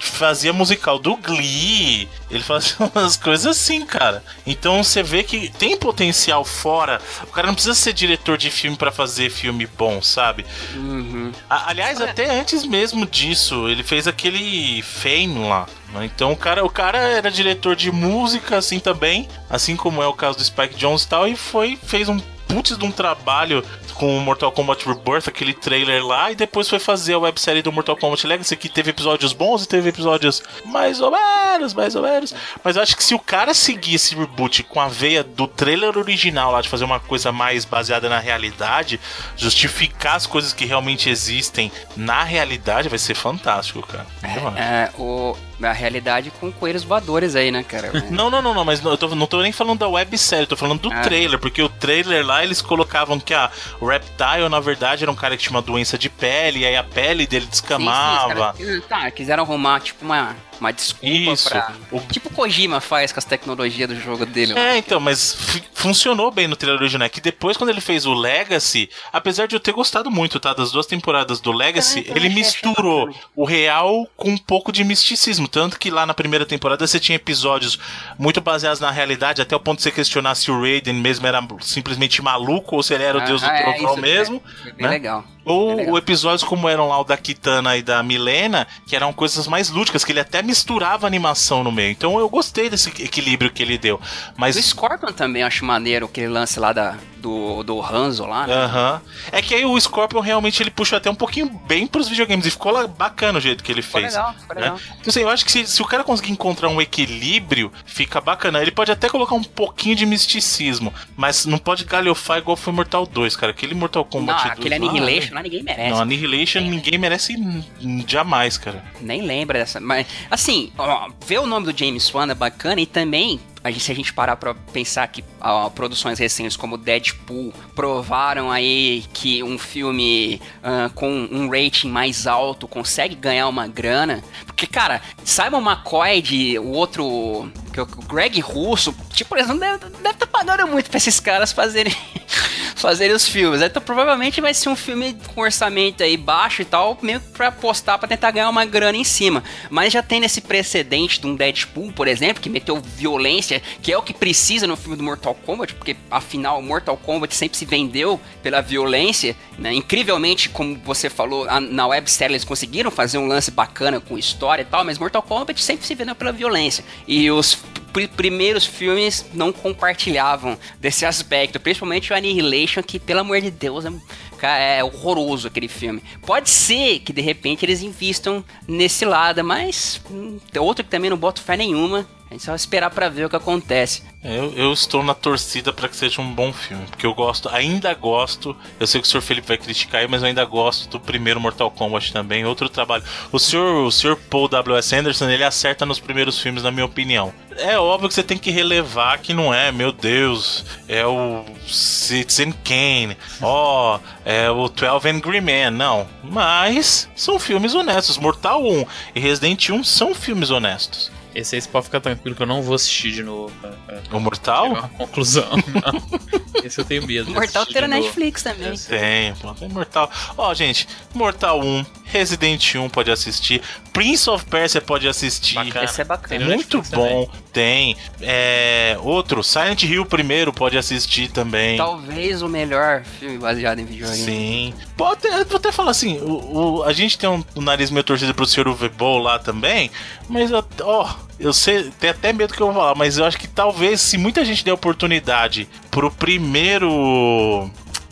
[0.00, 2.08] fazia musical do Glee.
[2.30, 4.22] Ele fazia umas coisas assim, cara.
[4.46, 7.00] Então você vê que tem potencial fora.
[7.22, 10.44] O cara não precisa ser diretor de filme pra fazer filme bom, sabe?
[10.74, 11.32] Uhum.
[11.48, 15.66] A- aliás, até antes mesmo disso, ele fez aquele Fame lá.
[15.92, 16.04] né?
[16.04, 20.12] Então o cara, o cara era diretor de música assim também, assim como é o
[20.12, 22.18] caso do Spike Jones e tal, e foi fez um
[22.56, 23.62] putz de um trabalho
[23.96, 27.70] com o Mortal Kombat Rebirth, aquele trailer lá, e depois foi fazer a websérie do
[27.70, 32.02] Mortal Kombat Legacy, que teve episódios bons e teve episódios mais ou menos, mais ou
[32.02, 32.34] menos.
[32.64, 35.98] Mas eu acho que se o cara seguir esse reboot com a veia do trailer
[35.98, 38.98] original lá, de fazer uma coisa mais baseada na realidade,
[39.36, 44.06] justificar as coisas que realmente existem na realidade, vai ser fantástico, cara.
[44.22, 44.58] Acho.
[44.58, 47.90] É, o, a realidade com coelhos voadores aí, né, cara?
[48.10, 50.56] Não, não, não, não, mas eu tô, não tô nem falando da websérie, eu tô
[50.56, 51.00] falando do Ah.
[51.00, 55.14] trailer, porque o trailer lá eles colocavam que a o Reptile, na verdade, era um
[55.14, 58.54] cara que tinha uma doença de pele, e aí a pele dele descamava.
[58.56, 61.48] Sim, sim, tá, quiseram arrumar, tipo, uma, uma desculpa Isso.
[61.48, 61.72] pra...
[61.90, 64.58] O- Tipo o Kojima faz com as tecnologias do jogo dele.
[64.58, 65.36] É, então, mas
[65.74, 67.06] funcionou bem no trailer original.
[67.06, 70.52] é Que depois, quando ele fez o Legacy, apesar de eu ter gostado muito, tá?
[70.54, 75.46] Das duas temporadas do Legacy, ele misturou o real com um pouco de misticismo.
[75.48, 77.78] Tanto que lá na primeira temporada você tinha episódios
[78.18, 81.40] muito baseados na realidade, até o ponto de você questionar se o Raiden mesmo era
[81.60, 84.42] simplesmente maluco ou se ele era o deus do Ah, é, trovão isso, mesmo.
[84.62, 84.88] Foi bem né?
[84.90, 85.24] legal.
[85.46, 89.46] Ou É episódios como eram lá o da Kitana e da Milena, que eram coisas
[89.46, 91.90] mais lúdicas, que ele até misturava animação no meio.
[91.92, 94.00] Então eu gostei desse equilíbrio que ele deu.
[94.36, 98.54] Mas O Scorpion também acho maneiro, aquele lance lá da, do, do Hanzo lá, né?
[98.54, 99.00] Aham.
[99.30, 102.50] É que aí o Scorpion realmente ele puxou até um pouquinho bem pros videogames e
[102.50, 104.14] ficou lá bacana o jeito que ele Ficou fez.
[104.14, 104.62] legal, ficou né?
[104.62, 104.78] legal.
[105.00, 108.60] Então assim, eu acho que se, se o cara conseguir encontrar um equilíbrio, fica bacana.
[108.60, 113.06] Ele pode até colocar um pouquinho de misticismo, mas não pode galhofar igual foi Mortal
[113.06, 113.52] 2, cara.
[113.52, 115.90] Aquele Mortal Não, Kombat 2 aquele lá, Annihilation lá ninguém merece.
[115.90, 117.62] Não, Annihilation ninguém merece hum,
[118.06, 118.82] jamais, cara.
[119.00, 119.78] Nem lembra dessa.
[119.78, 123.38] Mas, assim, ó, ver o nome do James Wan é bacana e também.
[123.62, 128.48] A gente, se a gente parar pra pensar que ó, produções recentes como Deadpool provaram
[128.48, 134.22] aí que um filme ah, com um rating mais alto consegue ganhar uma grana.
[134.46, 137.50] Porque, cara, Simon McCoy, de, o outro.
[137.72, 141.50] que O Greg Russo, tipo, eles não devem estar tá pagando muito pra esses caras
[141.52, 141.94] fazerem,
[142.76, 143.62] fazerem os filmes.
[143.62, 147.98] Então provavelmente vai ser um filme com orçamento aí baixo e tal, meio pra apostar
[147.98, 149.42] pra tentar ganhar uma grana em cima.
[149.70, 153.98] Mas já tem nesse precedente de um Deadpool, por exemplo, que meteu violência, que é
[153.98, 158.20] o que precisa no filme do Mortal Kombat, porque afinal Mortal Kombat sempre se vendeu
[158.42, 159.34] pela violência.
[159.58, 159.72] né?
[159.72, 164.66] Incrivelmente, como você falou, na websérie eles conseguiram fazer um lance bacana com história e
[164.66, 166.84] tal, mas Mortal Kombat sempre se vendeu pela violência.
[167.08, 167.54] E os
[167.92, 173.84] pr- primeiros filmes não compartilhavam desse aspecto, principalmente o Annihilation, que pelo amor de Deus
[173.84, 173.90] é,
[174.36, 176.02] cara, é horroroso aquele filme.
[176.24, 181.16] Pode ser que de repente eles invistam nesse lado, mas hum, outro que também não
[181.16, 182.06] boto fé nenhuma.
[182.28, 184.02] A gente só vai esperar pra ver o que acontece.
[184.24, 187.94] Eu, eu estou na torcida para que seja um bom filme, porque eu gosto, ainda
[187.94, 188.56] gosto.
[188.80, 189.20] Eu sei que o Sr.
[189.20, 192.44] Felipe vai criticar aí, mas eu ainda gosto do primeiro Mortal Kombat também.
[192.44, 193.04] Outro trabalho.
[193.30, 193.86] O Sr.
[193.86, 194.16] O Sr.
[194.28, 194.96] Paul W.S.
[194.96, 197.32] Anderson, ele acerta nos primeiros filmes, na minha opinião.
[197.56, 202.52] É óbvio que você tem que relevar que não é, meu Deus, é o Citizen
[202.52, 206.04] Kane, ó, é o 12 Angry Men, não.
[206.20, 208.18] Mas são filmes honestos.
[208.18, 208.84] Mortal 1
[209.14, 211.12] e Resident 1 são filmes honestos.
[211.38, 213.52] Esse aí você pode ficar tranquilo que eu não vou assistir de novo.
[213.60, 214.66] Pra, pra O Mortal?
[214.72, 215.50] uma conclusão.
[215.68, 216.64] Não.
[216.64, 217.30] Esse eu tenho medo.
[217.30, 217.88] Mortal tem na.
[217.88, 218.74] Netflix também.
[218.76, 220.10] Tem, pô, tem Mortal.
[220.36, 223.60] Ó, gente, Mortal 1, Resident 1 pode assistir,
[223.92, 225.54] Prince of Persia pode assistir.
[225.54, 225.84] Bacana.
[225.84, 226.38] Esse é bacana.
[226.46, 227.96] Tem Muito Netflix bom, tem.
[228.20, 231.76] É, outro, Silent Hill primeiro pode assistir também.
[231.76, 234.16] Talvez o melhor filme baseado em videogame.
[234.24, 234.74] Sim.
[234.96, 238.02] Pode até, vou até falar assim, o, o- a gente tem um, um nariz meio
[238.04, 238.68] torcido pro Sr.
[238.68, 239.90] Uwe Boll lá também,
[240.28, 243.38] mas eu- ó, eu sei, tem até medo que eu vou falar, mas eu acho
[243.38, 247.70] que talvez se muita gente der oportunidade pro primeiro.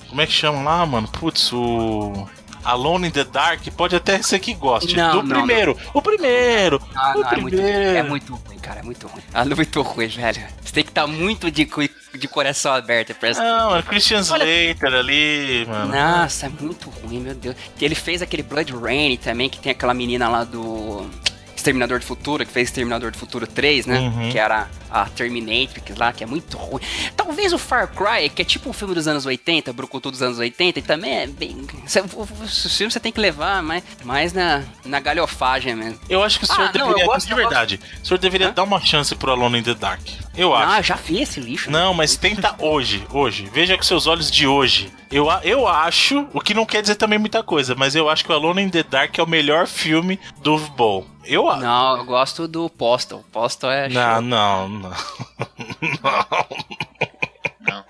[0.09, 1.09] Como é que chama lá, mano?
[1.09, 2.29] Putz, o.
[2.65, 4.97] Alone in the Dark, pode até ser que goste.
[4.97, 5.77] Não, do não, primeiro.
[5.93, 6.81] O primeiro.
[6.95, 7.99] Ah, o não, é muito, primeiro.
[7.99, 9.23] é muito ruim, cara, é muito ruim.
[9.35, 10.43] É muito ruim, velho.
[10.65, 11.69] Você tem que estar muito de,
[12.19, 13.43] de coração aberto pra essa.
[13.43, 15.95] Não, mano, Christian Olha- Slater ali, mano.
[15.95, 17.55] Nossa, é muito ruim, meu Deus.
[17.79, 21.07] Ele fez aquele Blood Rain também, que tem aquela menina lá do
[21.65, 23.99] Exterminador do Futuro, que fez Exterminador do Futuro 3, né?
[23.99, 24.31] Uhum.
[24.31, 26.81] Que era a Terminatrix lá, que é muito ruim.
[27.17, 30.39] Talvez o Far Cry, que é tipo um filme dos anos 80, Brucutu dos anos
[30.39, 31.67] 80, e também é bem.
[31.87, 35.99] Cê, o, o, filme você tem que levar mais, mais na, na galhofagem mesmo.
[36.09, 38.49] Eu acho que o senhor Ah, não, deveria, eu gosto- de verdade, o senhor deveria
[38.51, 38.53] Hã?
[38.53, 40.03] dar uma chance pro Alone in the Dark.
[40.37, 40.73] Eu acho.
[40.73, 41.71] Ah, já vi esse lixo.
[41.71, 43.49] Não, mas tenta hoje, hoje.
[43.53, 44.93] Veja com seus olhos de hoje.
[45.11, 48.31] Eu, eu acho, o que não quer dizer também muita coisa, mas eu acho que
[48.31, 51.14] o Alone in the Dark é o melhor filme do Bowl.
[51.27, 51.61] Eu acho.
[51.63, 53.25] Não, eu gosto do Postal.
[53.33, 53.89] Postal é.
[53.89, 54.21] Não, show.
[54.23, 54.91] não, não.
[57.61, 57.85] Não.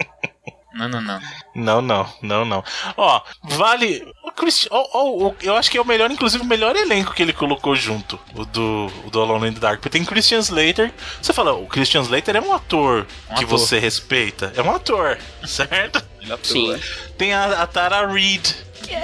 [0.77, 1.21] Não, não, não.
[1.55, 2.65] Não, não, não, não.
[2.97, 4.05] Ó, vale.
[4.25, 7.15] O Christi- ó, ó, o- eu acho que é o melhor, inclusive, o melhor elenco
[7.15, 9.77] que ele colocou junto, o do, o do Alone in the Dark.
[9.79, 10.93] Porque tem Christian Slater.
[11.23, 13.59] Você fala, o Christian Slater é um ator Um que ator.
[13.59, 14.53] você respeita.
[14.57, 15.17] É um ator,
[15.47, 16.05] certo?
[16.43, 16.77] Sim.
[17.17, 18.57] Tem a, a Tara Reid.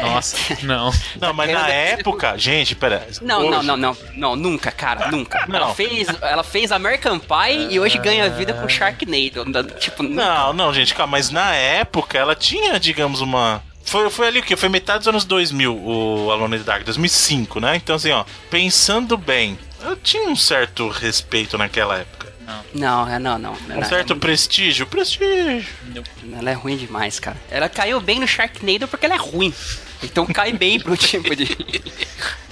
[0.02, 0.90] Nossa, não.
[1.20, 3.06] Não, mas na época, gente, pera.
[3.22, 5.44] Não, hoje- não, não, não, não, nunca, cara, nunca.
[5.48, 5.56] Não.
[5.56, 9.70] Ela fez, ela fez American Pie e hoje ganha vida com Sharknado.
[9.78, 13.62] Tipo, Não, não, gente, calma, mas na época ela tinha, digamos, uma.
[13.84, 14.56] Foi, foi ali o quê?
[14.56, 17.76] Foi metade dos anos 2000, o Alone in the Dark, 2005, né?
[17.76, 22.29] Então, assim, ó, pensando bem, eu tinha um certo respeito naquela época.
[22.74, 23.52] Não, é não, não.
[23.52, 25.64] Um Ela, certo prestígio, prestígio.
[26.38, 27.36] ela é ruim demais, cara.
[27.50, 29.52] Ela caiu bem no Sharknado porque ela é ruim.
[30.02, 31.46] Então cai bem pro tipo de.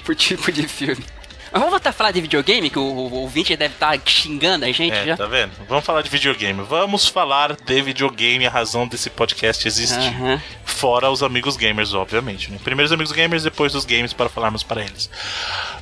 [0.04, 1.04] pro tipo de filme.
[1.50, 4.70] Mas vamos voltar a falar de videogame, que o, o ouvinte deve estar xingando a
[4.72, 5.16] gente É, já.
[5.16, 5.52] tá vendo?
[5.66, 6.62] Vamos falar de videogame.
[6.62, 9.96] Vamos falar de videogame, a razão desse podcast existir.
[10.08, 10.42] Aham.
[10.78, 12.52] Fora os amigos gamers, obviamente.
[12.52, 12.58] Né?
[12.62, 15.10] Primeiro os amigos gamers, depois os games para falarmos para eles.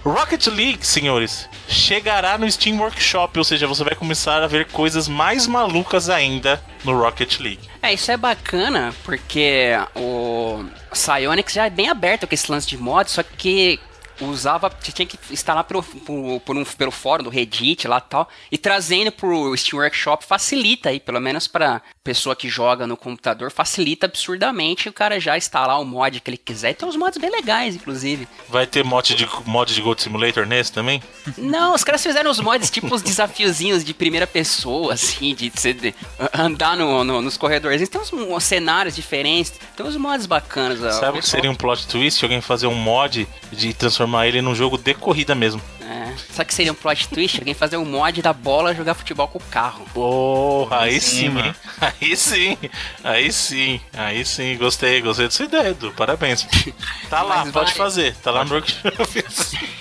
[0.03, 5.07] Rocket League, senhores, chegará no Steam Workshop, ou seja, você vai começar a ver coisas
[5.07, 7.61] mais malucas ainda no Rocket League.
[7.83, 12.79] É, isso é bacana, porque o Psyonix já é bem aberto com esse lance de
[12.79, 13.79] mod, só que
[14.21, 18.09] usava, você tinha que instalar pelo, por, por um, pelo fórum do Reddit lá e
[18.11, 22.97] tal, e trazendo pro Steam Workshop facilita aí, pelo menos pra pessoa que joga no
[22.97, 26.71] computador, facilita absurdamente o cara já instalar o mod que ele quiser.
[26.71, 28.29] E tem uns mods bem legais, inclusive.
[28.49, 31.03] Vai ter mod de, mod de Gold Simulator nesse também?
[31.37, 35.73] Não, os caras fizeram os mods tipo os desafiozinhos de primeira pessoa, assim, de, você
[35.73, 35.95] de-
[36.33, 37.89] andar no, no- nos corredores.
[37.89, 40.79] Tem uns, uns cenários diferentes, tem uns mods bacanas.
[40.95, 42.25] Sabe o que seria um plot twist?
[42.25, 45.61] Alguém fazer um mod de transformar ele num jogo de corrida mesmo.
[45.81, 46.13] É.
[46.33, 47.39] Sabe que seria um plot twist?
[47.39, 49.85] Alguém fazer um mod da bola jogar futebol com o carro.
[49.95, 51.31] Porra, aí sim, sim, hein?
[51.35, 51.55] mano.
[51.81, 52.59] Aí sim,
[53.05, 56.47] aí sim, aí sim, gostei, gostei dessa ideia, Edu, parabéns.
[57.09, 59.25] Tá lá, Mas pode vai- fazer, tá lá no workshop.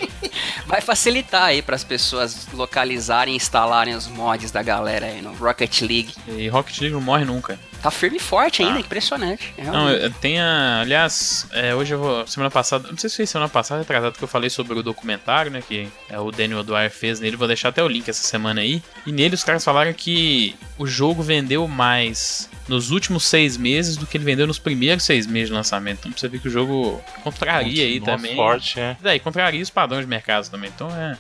[0.68, 5.34] Vai facilitar aí para as pessoas localizarem e instalarem os mods da galera aí no
[5.34, 6.14] Rocket League.
[6.28, 7.60] E Rocket League não morre nunca.
[7.86, 8.80] Tá firme e forte ainda, Ah.
[8.82, 9.54] impressionante.
[9.60, 10.04] Não, realmente.
[10.06, 10.80] eu- tem a.
[10.82, 12.26] Aliás, é, hoje eu vou.
[12.26, 12.88] Semana passada.
[12.90, 15.62] Não sei se foi semana passada, atrasado, que eu falei sobre o documentário, né?
[15.68, 17.36] Que é, o Daniel Dwyer fez nele.
[17.38, 18.82] Vou deixar até o link essa semana aí.
[19.06, 24.08] E nele os caras falaram que o jogo vendeu mais nos últimos seis meses do
[24.08, 26.00] que ele vendeu nos primeiros seis meses de lançamento.
[26.08, 28.36] Então você vê que o jogo contraria aí também.
[28.36, 28.98] forte, é.
[29.00, 30.72] Daí, contraria os padrões de mercado também.
[30.74, 31.16] Então é.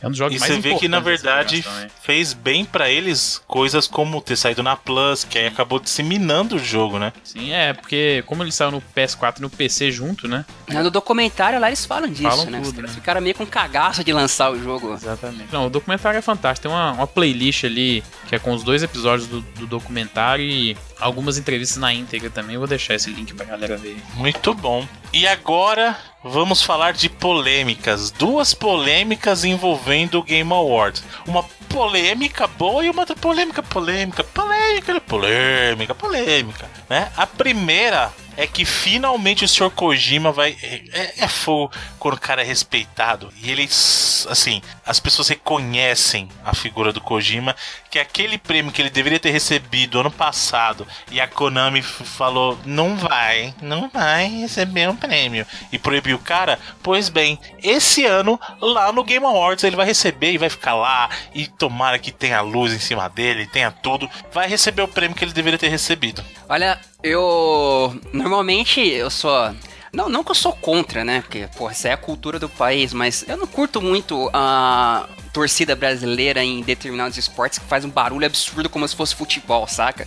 [0.00, 1.64] É um dos jogos E mais você vê que na verdade
[2.02, 6.58] fez bem pra eles coisas como ter saído na Plus, que aí acabou disseminando o
[6.58, 7.12] jogo, né?
[7.24, 10.44] Sim, é, porque como ele saiu no PS4 e no PC junto, né?
[10.68, 12.60] No documentário lá eles falam disso, Falam né?
[12.62, 12.88] Tudo, né?
[12.88, 14.94] ficaram meio com cagaço de lançar o jogo.
[14.94, 15.52] Exatamente.
[15.52, 16.68] Não, o documentário é fantástico.
[16.68, 20.76] Tem uma, uma playlist ali que é com os dois episódios do, do documentário e
[21.00, 22.54] algumas entrevistas na íntegra também.
[22.54, 23.96] Eu vou deixar esse link pra galera ver.
[24.14, 24.86] Muito bom.
[25.12, 25.96] E agora
[26.30, 28.10] vamos falar de polêmicas.
[28.10, 31.02] Duas polêmicas envolvendo o Game Awards.
[31.26, 37.10] Uma polêmica boa e uma outra polêmica, polêmica, polêmica, polêmica, polêmica, né?
[37.16, 39.68] A primeira é que finalmente o Sr.
[39.68, 40.56] Kojima vai.
[40.62, 43.32] É, é fogo quando o cara é respeitado.
[43.42, 47.56] E ele, assim, as pessoas reconhecem a figura do Kojima,
[47.90, 52.96] que aquele prêmio que ele deveria ter recebido ano passado e a Konami falou: não
[52.96, 55.44] vai, não vai receber um prêmio.
[55.72, 56.60] E proibiu o cara.
[56.80, 61.10] Pois bem, esse ano, lá no Game Awards, ele vai receber e vai ficar lá.
[61.34, 64.08] E tomara que tenha luz em cima dele, tenha tudo.
[64.32, 66.22] Vai receber o prêmio que ele deveria ter recebido.
[66.48, 67.98] Olha, eu.
[68.12, 69.54] Normalmente eu sou.
[69.92, 71.22] Não, não que eu sou contra, né?
[71.22, 75.74] Porque, pô, isso é a cultura do país, mas eu não curto muito a torcida
[75.74, 80.06] brasileira em determinados esportes que faz um barulho absurdo como se fosse futebol, saca?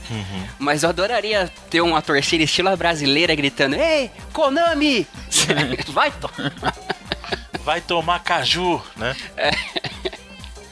[0.60, 5.08] Mas eu adoraria ter uma torcida estilo brasileira gritando: Ei, Konami!
[5.90, 6.30] Vai, to
[7.64, 9.16] Vai tomar caju, né?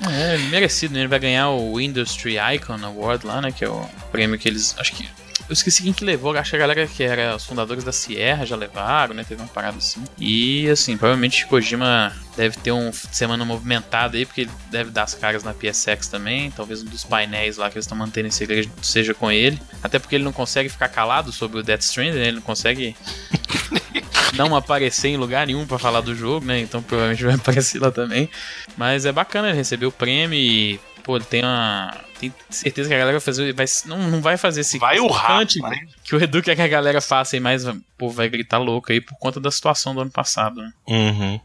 [0.01, 1.01] É, merecido, né?
[1.01, 3.51] Ele vai ganhar o Industry Icon Award lá, né?
[3.51, 4.75] Que é o prêmio que eles.
[4.77, 5.09] Acho que.
[5.49, 8.45] Eu esqueci quem que levou, acho que a galera que era os fundadores da Sierra
[8.45, 9.25] já levaram, né?
[9.27, 10.03] Teve uma parada assim.
[10.19, 15.15] E assim, provavelmente Kojima deve ter um semana movimentado aí, porque ele deve dar as
[15.15, 16.51] caras na PSX também.
[16.51, 19.59] Talvez um dos painéis lá que eles estão mantendo em segredo seja com ele.
[19.81, 22.27] Até porque ele não consegue ficar calado sobre o Death Stranding, né?
[22.27, 22.95] Ele não consegue
[24.37, 26.59] não aparecer em lugar nenhum para falar do jogo, né?
[26.59, 28.29] Então provavelmente vai aparecer lá também.
[28.77, 31.91] Mas é bacana ele receber o prêmio e, pô, ele tem uma.
[32.19, 33.53] Tem certeza que a galera vai fazer.
[33.53, 34.77] Vai, não, não vai fazer esse.
[34.77, 35.87] Vai urrar, né?
[36.03, 37.63] Que o Edu quer que a galera faça aí, mas
[37.97, 40.71] pô, vai gritar louco aí por conta da situação do ano passado, né?
[40.87, 41.39] Uhum.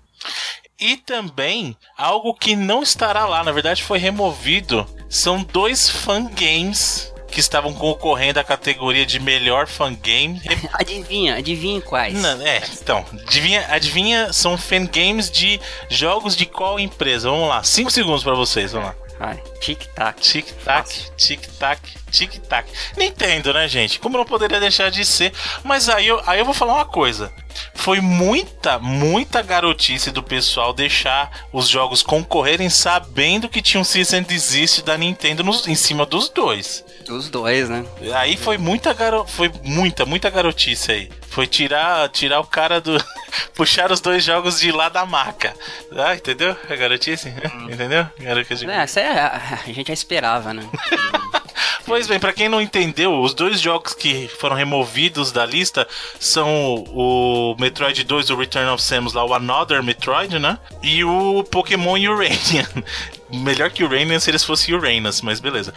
[0.81, 7.41] E também, algo que não estará lá, na verdade foi removido, são dois fangames que
[7.41, 10.41] estavam concorrendo à categoria de melhor fangame.
[10.75, 12.14] adivinha, adivinha quais?
[12.14, 17.31] Não, é, então, adivinha, adivinha, são fangames de jogos de qual empresa?
[17.31, 19.04] Vamos lá, 5 segundos para vocês, vamos lá.
[19.19, 20.21] Vai, tic-tac.
[20.21, 22.69] Tic-tac, tic-tac, tic-tac.
[22.97, 24.01] Nintendo, né, gente?
[24.01, 25.33] Como não poderia deixar de ser.
[25.62, 27.33] Mas aí eu, aí eu vou falar uma coisa.
[27.75, 34.17] Foi muita, muita garotice do pessoal deixar os jogos concorrerem sabendo que tinha um Cease
[34.17, 36.85] and Desist da Nintendo nos, em cima dos dois.
[37.07, 37.85] Dos dois, né?
[38.15, 39.25] Aí foi muita garo...
[39.27, 41.11] foi muita, muita garotice aí.
[41.35, 42.97] Foi tirar, tirar o cara do.
[43.55, 45.53] puxar os dois jogos de lá da maca.
[45.91, 46.57] Ah, entendeu?
[46.70, 47.28] A garotice?
[47.28, 47.70] Hum.
[47.72, 48.07] Entendeu?
[48.20, 48.70] Garotice.
[48.70, 50.62] É, essa é, a gente já esperava, né?
[51.87, 55.87] Pois bem, para quem não entendeu, os dois jogos que foram removidos da lista
[56.18, 60.59] são o Metroid 2, o Return of Samus lá, o Another Metroid, né?
[60.82, 62.66] E o Pokémon Uranian.
[63.30, 65.74] Melhor que Uranian se eles fossem Uranus, mas beleza.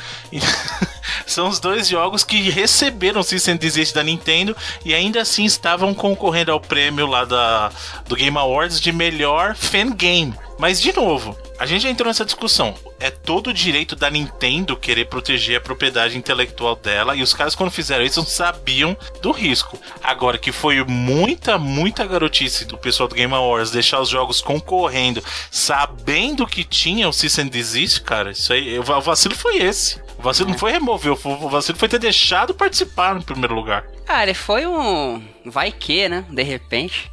[1.25, 5.93] São os dois jogos que receberam o System Desist da Nintendo e ainda assim estavam
[5.93, 7.71] concorrendo ao prêmio lá da,
[8.07, 10.33] do Game Awards de melhor fan game.
[10.57, 12.73] Mas de novo, a gente já entrou nessa discussão.
[12.99, 17.15] É todo o direito da Nintendo querer proteger a propriedade intelectual dela.
[17.15, 19.77] E os caras, quando fizeram isso, sabiam do risco.
[20.03, 25.23] Agora que foi muita, muita garotice do pessoal do Game Awards deixar os jogos concorrendo,
[25.51, 28.79] sabendo que tinha o System Desist, cara, isso aí.
[28.79, 30.01] O vacilo foi esse.
[30.17, 33.85] O vacilo não foi remover, o vacilo foi ter deixado participar no primeiro lugar.
[34.05, 35.21] Cara, foi um.
[35.45, 36.25] Vai que, né?
[36.29, 37.11] De repente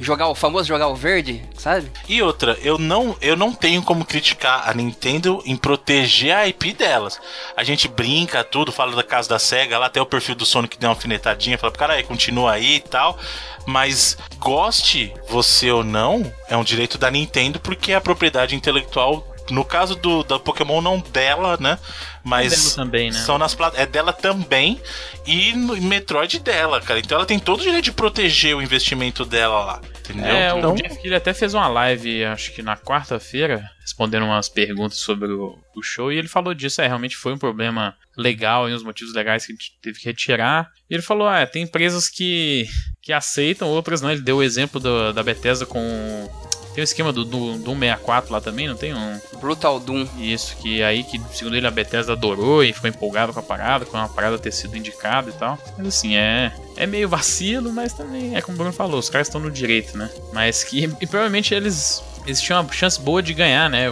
[0.00, 1.90] jogar o famoso jogar o verde, sabe?
[2.08, 6.72] E outra, eu não, eu não tenho como criticar a Nintendo em proteger a IP
[6.72, 7.20] delas.
[7.56, 10.78] A gente brinca tudo, fala da casa da SEGA, lá até o perfil do Sonic
[10.78, 13.18] deu uma alfinetadinha, fala, cara, continua aí e tal.
[13.66, 19.35] Mas goste você ou não, é um direito da Nintendo porque é a propriedade intelectual
[19.50, 21.78] no caso do da Pokémon não dela, né?
[22.24, 23.18] Mas é também, né?
[23.18, 24.80] são nas é dela também
[25.26, 26.98] e no Metroid dela, cara.
[26.98, 29.80] Então ela tem todo o direito de proteger o investimento dela lá.
[30.00, 30.26] Entendeu?
[30.26, 30.72] É, então...
[30.72, 35.32] o Jeff Keighley até fez uma live, acho que na quarta-feira, respondendo umas perguntas sobre
[35.32, 38.82] o, o, show, e ele falou disso, é, realmente foi um problema legal e os
[38.82, 40.70] motivos legais que a gente teve que retirar.
[40.88, 42.66] E ele falou, ah, tem empresas que,
[43.02, 44.10] que aceitam, outras não.
[44.10, 46.28] Ele deu o exemplo do, da Bethesda com
[46.76, 49.18] tem o esquema do, do Doom 64 lá também, não tem um.
[49.40, 50.06] Brutal Doom.
[50.18, 53.86] Isso, que aí que, segundo ele, a Bethesda adorou e ficou empolgado com a parada,
[53.86, 55.58] com a parada ter sido indicada e tal.
[55.78, 56.52] Mas assim, é.
[56.76, 59.96] É meio vacilo, mas também é como o Bruno falou, os caras estão no direito,
[59.96, 60.10] né?
[60.34, 60.84] Mas que.
[61.00, 63.86] E provavelmente eles eles tinham uma chance boa de ganhar, né?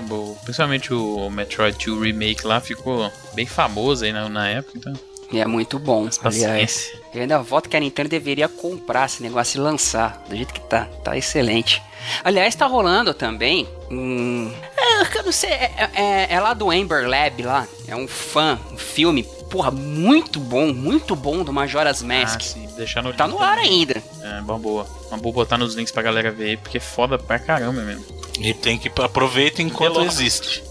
[0.44, 4.92] Principalmente o Metroid 2 Remake lá ficou bem famoso aí na, na época, então.
[5.34, 6.92] E é muito bom, aliás.
[7.12, 10.60] Eu ainda voto que a Nintendo deveria comprar esse negócio e lançar, do jeito que
[10.60, 10.84] tá.
[11.02, 11.82] Tá excelente.
[12.22, 14.48] Aliás, tá rolando também um.
[14.76, 17.66] É, eu não sei, é, é, é, lá do Amber Lab lá.
[17.88, 22.36] É um fã, um filme, porra, muito bom, muito bom do Majora's Mask.
[22.40, 24.00] Ah, sim, deixar no Tá no ar ainda.
[24.22, 24.86] É, uma boa.
[25.08, 28.04] Uma boa botar nos links pra galera ver aí, porque é foda pra caramba mesmo.
[28.38, 30.62] E tem que aproveitar enquanto existe.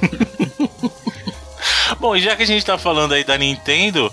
[2.02, 4.12] bom, e já que a gente tá falando aí da Nintendo,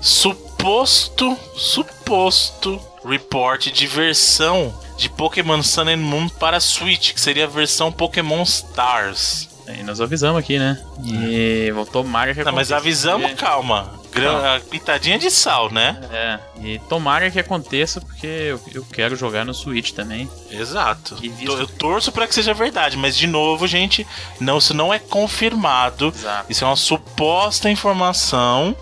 [0.00, 7.48] suposto, suposto report de versão de Pokémon Sun and Moon para Switch, que seria a
[7.48, 9.48] versão Pokémon Stars.
[9.66, 10.80] E nós avisamos aqui, né?
[11.04, 13.92] E voltou Maga que Não, mas avisamos, calma.
[14.20, 16.00] Gra pitadinha de sal, né?
[16.12, 16.38] É.
[16.60, 20.28] E tomara que aconteça, porque eu, eu quero jogar no Switch também.
[20.50, 21.16] Exato.
[21.16, 21.52] Visto...
[21.52, 24.06] Eu torço para que seja verdade, mas de novo, gente,
[24.40, 26.12] não, isso não é confirmado.
[26.14, 26.50] Exato.
[26.50, 28.76] Isso é uma suposta informação.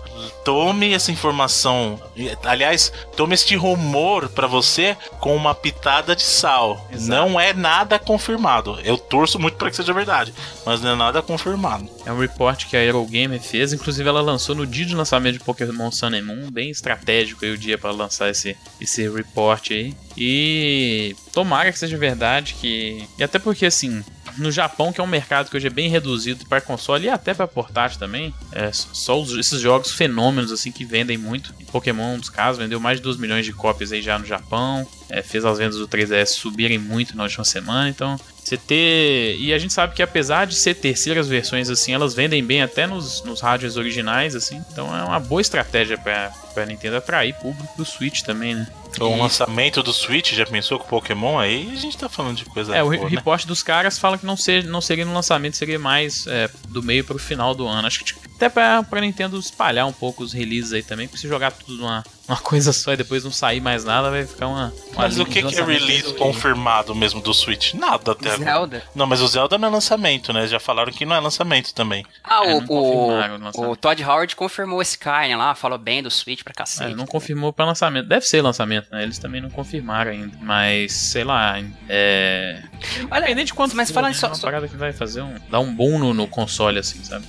[0.47, 2.01] Tome essa informação,
[2.41, 6.87] aliás, tome este rumor para você com uma pitada de sal.
[6.89, 7.09] Exato.
[7.09, 8.79] Não é nada confirmado.
[8.85, 10.33] Eu torço muito para que seja verdade,
[10.65, 11.89] mas não é nada confirmado.
[12.05, 15.43] É um report que a Aerogamer fez, inclusive ela lançou no dia de lançamento de
[15.43, 19.93] Pokémon Sun and Moon, bem estratégico aí o dia para lançar esse, esse report aí.
[20.15, 23.05] E tomara que seja verdade que.
[23.19, 24.01] E até porque assim,
[24.37, 27.33] no Japão, que é um mercado que hoje é bem reduzido para console e até
[27.33, 31.53] para portátil também, é só os, esses jogos fenômenos assim que vendem muito.
[31.71, 35.21] Pokémon, dos casos, vendeu mais de 2 milhões de cópias aí já no Japão, é,
[35.21, 38.17] fez as vendas do 3DS subirem muito na última semana, então
[38.47, 39.37] você ter.
[39.39, 42.87] E a gente sabe que apesar de ser terceiras versões assim, elas vendem bem até
[42.87, 44.63] nos, nos rádios originais, assim.
[44.71, 48.67] Então é uma boa estratégia pra, pra Nintendo atrair público do Switch também, né?
[48.99, 49.19] O e...
[49.19, 51.37] lançamento do Switch, já pensou com Pokémon?
[51.37, 53.49] Aí a gente tá falando de coisa É, boa, o reporte né?
[53.49, 57.03] dos caras fala que não, ser, não seria no lançamento, seria mais é, do meio
[57.03, 57.87] pro final do ano.
[57.87, 61.21] Acho que tipo, até pra, pra Nintendo espalhar um pouco os releases aí também, porque
[61.21, 64.47] se jogar tudo numa, uma coisa só e depois não sair mais nada, vai ficar
[64.47, 64.73] uma.
[64.93, 67.73] uma Mas o que, que é release confirmado mesmo do Switch?
[67.73, 68.51] Nada até agora.
[68.51, 68.83] Zelda.
[68.93, 70.45] Não, mas o Zelda não é lançamento, né?
[70.47, 72.05] Já falaram que não é lançamento também.
[72.23, 76.43] Ah, é, o, o, o, Todd Howard confirmou esse cara lá, falou bem do Switch
[76.47, 76.93] pra cacete.
[76.93, 78.07] É, não confirmou pra lançamento.
[78.07, 79.03] Deve ser lançamento, né?
[79.03, 80.37] Eles também não confirmaram ainda.
[80.41, 82.63] Mas, sei lá, é.
[83.11, 83.75] Olha, Independente de quanto.
[83.75, 84.19] Mas falando né?
[84.21, 84.41] É uma só...
[84.41, 85.35] parada que vai fazer um.
[85.49, 87.25] dar um boom no, no console, assim, sabe?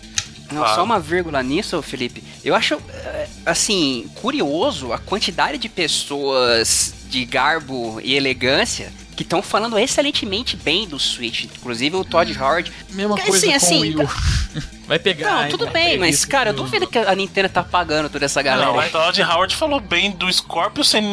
[0.52, 0.74] Não, claro.
[0.76, 2.22] só uma vírgula nisso, Felipe.
[2.42, 9.42] Eu acho, eh, assim, curioso a quantidade de pessoas de garbo e elegância que estão
[9.42, 11.46] falando excelentemente bem do Switch.
[11.46, 12.72] Inclusive o Todd Howard.
[12.90, 14.08] Mesma coisa assim, com assim, o Wii U.
[14.86, 15.42] Vai pegar.
[15.42, 18.70] Não, tudo bem, mas, cara, eu duvido que a Nintendo tá pagando toda essa galera.
[18.72, 21.04] Não, o Todd Howard falou bem do Scorpio sem.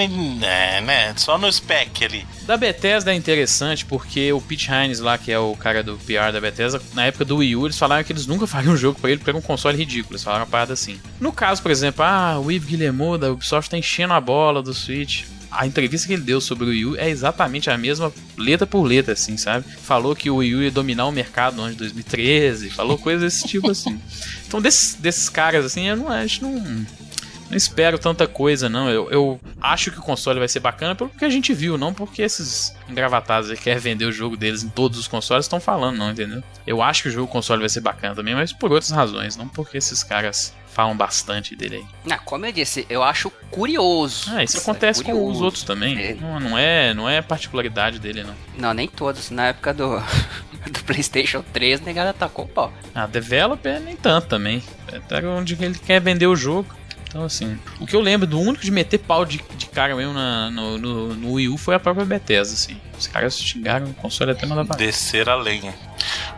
[0.43, 1.13] É, né?
[1.17, 2.27] Só no spec ali.
[2.43, 6.31] Da Bethesda é interessante porque o Pete Hines lá, que é o cara do PR
[6.31, 8.99] da Bethesda, na época do Wii U, eles falaram que eles nunca fariam um jogo
[8.99, 10.13] pra ele pra um console ridículo.
[10.13, 11.01] Eles falaram uma parada assim.
[11.19, 14.75] No caso, por exemplo, ah, o Yves Guillemot da Ubisoft tá enchendo a bola do
[14.75, 15.25] Switch
[15.57, 18.83] a entrevista que ele deu sobre o Wii U é exatamente a mesma, letra por
[18.83, 19.65] letra, assim, sabe?
[19.81, 23.21] Falou que o Wii U ia dominar o mercado no ano de 2013, falou coisas
[23.21, 23.99] desse tipo, assim.
[24.47, 28.89] Então, desses, desses caras, assim, eu não, a gente não, não espero tanta coisa, não.
[28.89, 31.93] Eu, eu acho que o console vai ser bacana pelo que a gente viu, não
[31.93, 35.97] porque esses engravatados que querem vender o jogo deles em todos os consoles estão falando,
[35.97, 36.43] não, entendeu?
[36.65, 39.47] Eu acho que o jogo console vai ser bacana também, mas por outras razões, não
[39.47, 42.11] porque esses caras falam bastante dele aí.
[42.11, 44.29] Ah, como eu disse, eu acho curioso.
[44.35, 45.97] Ah, isso acontece é com os outros também.
[45.97, 46.13] É.
[46.13, 48.35] Não, não, é, não é particularidade dele, não.
[48.57, 49.31] Não, nem todos.
[49.31, 49.97] Na época do,
[50.69, 52.73] do PlayStation 3, o negado atacou o pau.
[52.93, 54.61] Ah, developer nem tanto também.
[54.91, 56.67] Até onde ele quer vender o jogo.
[57.15, 60.11] Então, assim, o que eu lembro do único de meter pau de, de cara mesmo
[60.11, 62.75] na, no, no, no Wii U foi a própria Bethesda, assim.
[62.99, 65.73] Os caras xingaram o console até mandar pra Descer a lenha.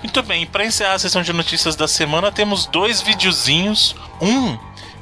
[0.04, 3.96] Muito bem, para encerrar a sessão de notícias da semana, temos dois videozinhos.
[4.22, 4.56] Um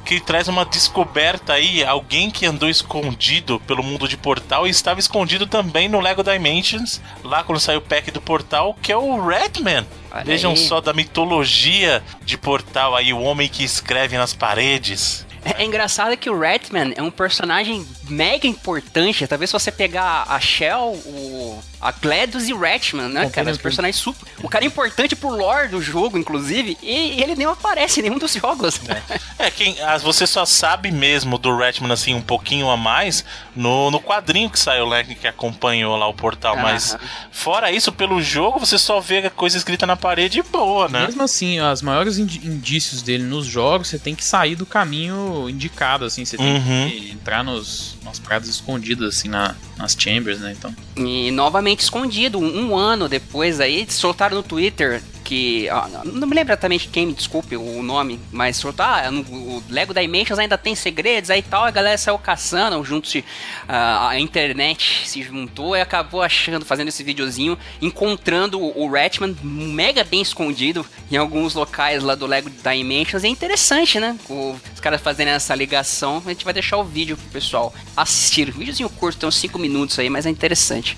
[0.06, 4.98] que traz uma descoberta aí, alguém que andou escondido pelo mundo de Portal e estava
[4.98, 9.26] escondido também no Lego Dimensions, lá quando saiu o pack do Portal, que é o
[9.26, 9.84] Redman.
[10.10, 10.56] Olha Vejam aí.
[10.56, 15.26] só da mitologia de Portal aí, o homem que escreve nas paredes.
[15.46, 19.26] É, é engraçado que o Ratman é um personagem mega importante.
[19.28, 23.50] Talvez se você pegar a Shell, o, a GLaDOS e o Ratman, né, cara?
[23.50, 24.28] Os personagens super.
[24.42, 28.18] O cara é importante pro lore do jogo, inclusive, e, ele nem aparece em nenhum
[28.18, 28.80] dos jogos.
[28.88, 33.24] É, é quem, você só sabe mesmo do Ratman, assim, um pouquinho a mais
[33.54, 36.56] no, no quadrinho que saiu, né, que acompanhou lá o portal.
[36.56, 36.96] Mas
[37.30, 41.06] fora isso, pelo jogo, você só vê a coisa escrita na parede e boa, né?
[41.06, 46.04] Mesmo assim, os maiores indícios dele nos jogos, você tem que sair do caminho indicado,
[46.04, 46.90] assim, você tem uhum.
[46.90, 50.54] que entrar nos, nas paradas escondidas, assim, na, nas chambers, né?
[50.56, 50.74] Então.
[50.96, 55.68] E novamente escondido, um, ano depois aí, soltaram no Twitter que.
[55.70, 60.38] Ó, não me lembro exatamente quem, desculpe o nome, mas soltou, ah, o Lego Dimensions
[60.38, 65.76] ainda tem segredos, aí tal, a galera saiu caçando, junto-se, uh, a internet se juntou
[65.76, 72.02] e acabou achando, fazendo esse videozinho, encontrando o, Ratman mega bem escondido em alguns locais
[72.02, 73.24] lá do Lego Dimensions.
[73.24, 74.16] É interessante, né?
[74.28, 76.22] Os caras fazendo essa ligação.
[76.24, 78.48] A gente vai deixar o vídeo pro pessoal assistir.
[78.48, 80.96] O videozinho curto, tem uns 5 minutos aí, mas é interessante.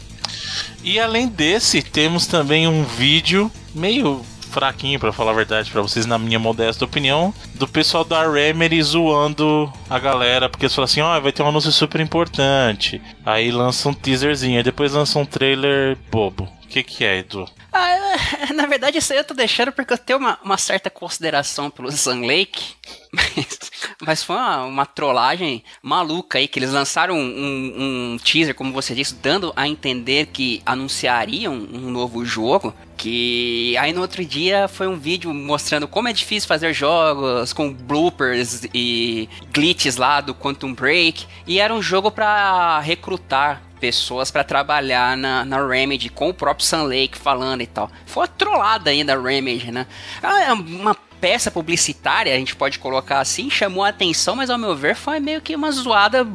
[0.89, 6.07] E além desse, temos também um vídeo meio fraquinho, para falar a verdade para vocês,
[6.07, 11.03] na minha modesta opinião, do pessoal da Remedy zoando a galera, porque eles falam assim:
[11.03, 13.03] ó, oh, vai ter um anúncio super importante.
[13.23, 16.45] Aí lança um teaserzinho, aí depois lança um trailer bobo.
[16.65, 17.47] O que, que é, Edu?
[17.81, 21.71] Ah, na verdade, isso aí eu tô deixando porque eu tenho uma, uma certa consideração
[21.71, 22.75] pelo Sun Lake.
[23.11, 23.59] Mas,
[24.03, 28.71] mas foi uma, uma, trollagem maluca aí, que eles lançaram um, um, um, teaser, como
[28.71, 32.75] você disse, dando a entender que anunciariam um novo jogo.
[32.99, 37.73] Que aí no outro dia foi um vídeo mostrando como é difícil fazer jogos com
[37.73, 41.27] bloopers e glitches lá do Quantum Break.
[41.47, 46.67] E era um jogo para recrutar pessoas para trabalhar na, na Remedy com o próprio
[46.67, 47.91] Sun Lake falando e tal.
[48.07, 49.87] Foi uma trollada aí da Remedy, né?
[50.23, 54.59] Ah, é uma peça publicitária, a gente pode colocar assim, chamou a atenção, mas ao
[54.59, 56.27] meu ver foi meio que uma zoada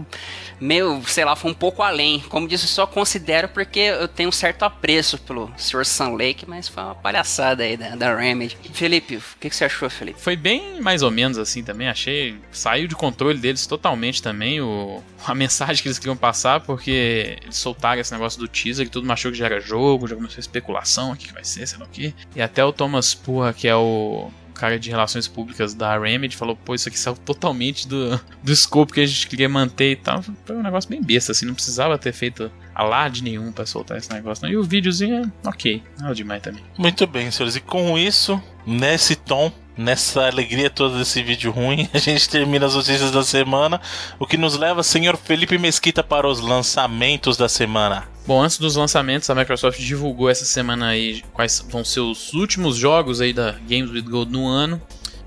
[0.59, 2.19] meio, sei lá, foi um pouco além.
[2.29, 5.85] Como disse, só considero porque eu tenho um certo apreço pelo Sr.
[5.85, 8.57] Sun Lake, mas foi uma palhaçada aí da, da Remedy.
[8.73, 10.19] Felipe, o que, que, você achou, Felipe?
[10.19, 12.37] Foi bem mais ou menos assim também, achei.
[12.51, 17.57] Saiu de controle deles totalmente também o, a mensagem que eles queriam passar, porque eles
[17.57, 20.37] soltaram esse negócio do teaser, que todo mundo achou que já era jogo, já começou
[20.37, 22.13] a especulação, o que vai ser, sei lá o que.
[22.35, 26.55] E até o Thomas Purra, que é o cara de relações públicas da Remedy falou,
[26.55, 30.23] pô, isso aqui saiu totalmente do, do escopo que a gente queria manter e tal.
[30.45, 34.11] Foi um negócio bem besta, assim, não precisava ter feito alarde nenhum para soltar esse
[34.11, 34.45] negócio.
[34.45, 34.51] Não.
[34.51, 36.63] E o videozinho é ok, nada demais também.
[36.77, 37.55] Muito bem, senhores.
[37.55, 42.75] E com isso, nesse tom, nessa alegria toda desse vídeo ruim, a gente termina as
[42.75, 43.81] notícias da semana,
[44.19, 48.07] o que nos leva, senhor Felipe Mesquita, para os lançamentos da semana.
[48.25, 52.77] Bom, antes dos lançamentos, a Microsoft divulgou essa semana aí quais vão ser os últimos
[52.77, 54.81] jogos aí da Games with Gold no ano.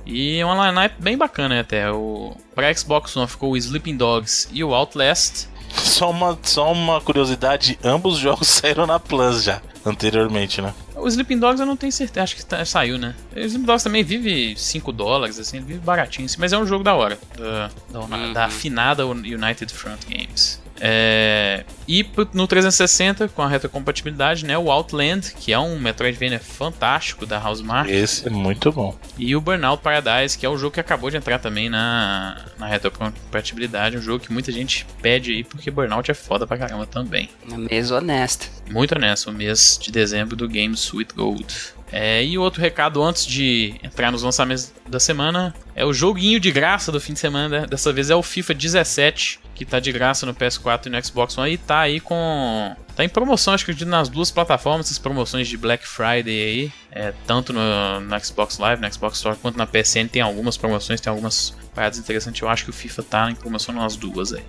[0.06, 1.90] E é uma lineup bem bacana até.
[1.90, 5.48] O, para Xbox One ficou o Sleeping Dogs e o Outlast.
[5.74, 10.72] Só uma, só uma curiosidade, ambos os jogos saíram na Plus já, anteriormente, né?
[10.96, 13.14] O Sleeping Dogs eu não tenho certeza, acho que tá, saiu, né?
[13.34, 16.66] O Sleeping Dogs também vive 5 dólares, assim, ele vive baratinho, assim, mas é um
[16.66, 18.32] jogo da hora, da, da, uhum.
[18.32, 20.60] da afinada United Front Games.
[20.80, 27.24] É, e no 360, com a retrocompatibilidade, né, o Outland, que é um Metroidvania fantástico
[27.24, 27.92] da Housemarque.
[27.92, 28.96] Esse é muito bom.
[29.18, 32.66] E o Burnout Paradise, que é o jogo que acabou de entrar também na, na
[32.66, 37.28] retrocompatibilidade, um jogo que muita gente pede aí, porque Burnout é foda pra caramba também.
[37.50, 38.50] Um mês honesto.
[38.70, 41.46] Muito honesto, o mês de dezembro do Game Sweet Gold.
[41.90, 46.50] É, e outro recado antes de entrar nos lançamentos da semana é o joguinho de
[46.50, 47.60] graça do fim de semana.
[47.60, 47.66] Né?
[47.66, 51.36] Dessa vez é o FIFA 17, que tá de graça no PS4 e no Xbox
[51.38, 51.52] One.
[51.54, 52.76] E tá aí com.
[52.94, 56.72] Tá em promoção, acho que nas duas plataformas, essas promoções de Black Friday aí.
[56.92, 61.00] É, tanto no, no Xbox Live, no Xbox Store, quanto na PSN tem algumas promoções,
[61.00, 62.40] tem algumas paradas interessantes.
[62.40, 64.44] Eu acho que o FIFA tá em promoção nas duas aí.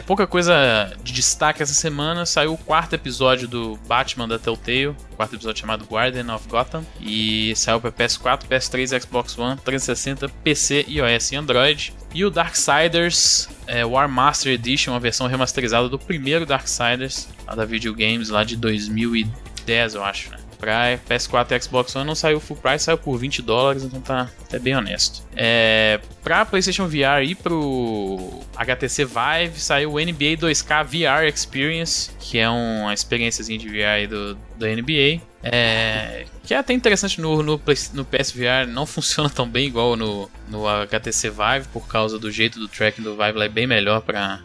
[0.00, 2.24] Pouca coisa de destaque essa semana.
[2.24, 4.88] Saiu o quarto episódio do Batman da Telltale.
[4.88, 6.84] O quarto episódio chamado Guardian of Gotham.
[7.00, 11.94] E saiu para PS4, PS3, Xbox One, 360, PC, iOS e Android.
[12.14, 17.64] E o Darksiders é, War Master Edition, uma versão remasterizada do primeiro Darksiders, lá da
[17.64, 20.30] Videogames, lá de 2010, eu acho.
[20.30, 20.43] Né?
[20.64, 24.30] Pra PS4 e Xbox One não saiu full price, saiu por 20 dólares, então tá
[24.46, 25.22] até bem honesto.
[25.36, 32.38] É, pra PlayStation VR e pro HTC Vive saiu o NBA 2K VR Experience, que
[32.38, 35.20] é uma experiência de VR do, do NBA.
[35.42, 37.60] É, que é até interessante no, no,
[37.92, 42.58] no PSVR, não funciona tão bem igual no, no HTC Vive, por causa do jeito
[42.58, 44.40] do tracking do Vive, ele é bem melhor para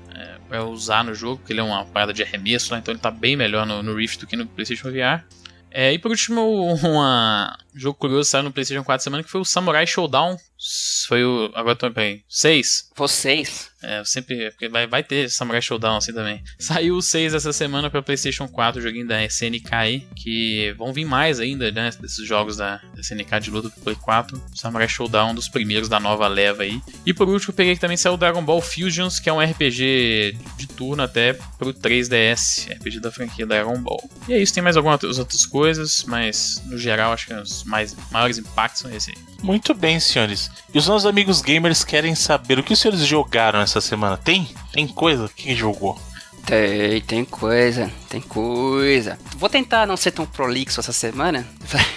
[0.51, 3.37] é, usar no jogo, porque ele é uma parada de arremesso, então ele tá bem
[3.37, 5.23] melhor no, no Rift do que no PlayStation VR.
[5.71, 6.41] É, e por último,
[6.83, 6.99] um
[7.73, 10.37] jogo curioso saiu no PlayStation 4 semana que foi o Samurai Showdown.
[11.07, 11.51] Foi o.
[11.55, 12.23] Agora tô bem.
[12.27, 12.91] 6.
[12.93, 13.71] Foi 6.
[13.81, 14.51] É, sempre.
[14.51, 16.43] Porque vai, vai ter Samurai Showdown assim também.
[16.59, 20.07] Saiu o 6 essa semana pra PlayStation 4, joguinho da SNK aí.
[20.15, 21.89] Que vão vir mais ainda, né?
[22.01, 24.41] Desses jogos da SNK de luta pro Play 4.
[24.53, 26.81] Samurai Showdown, um dos primeiros da nova leva aí.
[27.05, 29.39] E por último, eu peguei que também saiu o Dragon Ball Fusions, que é um
[29.39, 32.69] RPG de turno até pro 3DS.
[32.75, 34.09] RPG da franquia Dragon Ball.
[34.27, 37.95] E é isso, tem mais algumas outras coisas, mas no geral acho que os mais,
[38.11, 39.23] maiores impactos são esses aí.
[39.41, 40.51] Muito bem, senhores.
[40.73, 44.17] E os nossos amigos gamers querem saber o que os senhores jogaram essa semana.
[44.17, 44.49] Tem?
[44.73, 45.29] Tem coisa?
[45.35, 45.99] Quem jogou?
[46.45, 49.19] Tem, tem coisa, tem coisa.
[49.37, 51.47] Vou tentar não ser tão prolixo essa semana.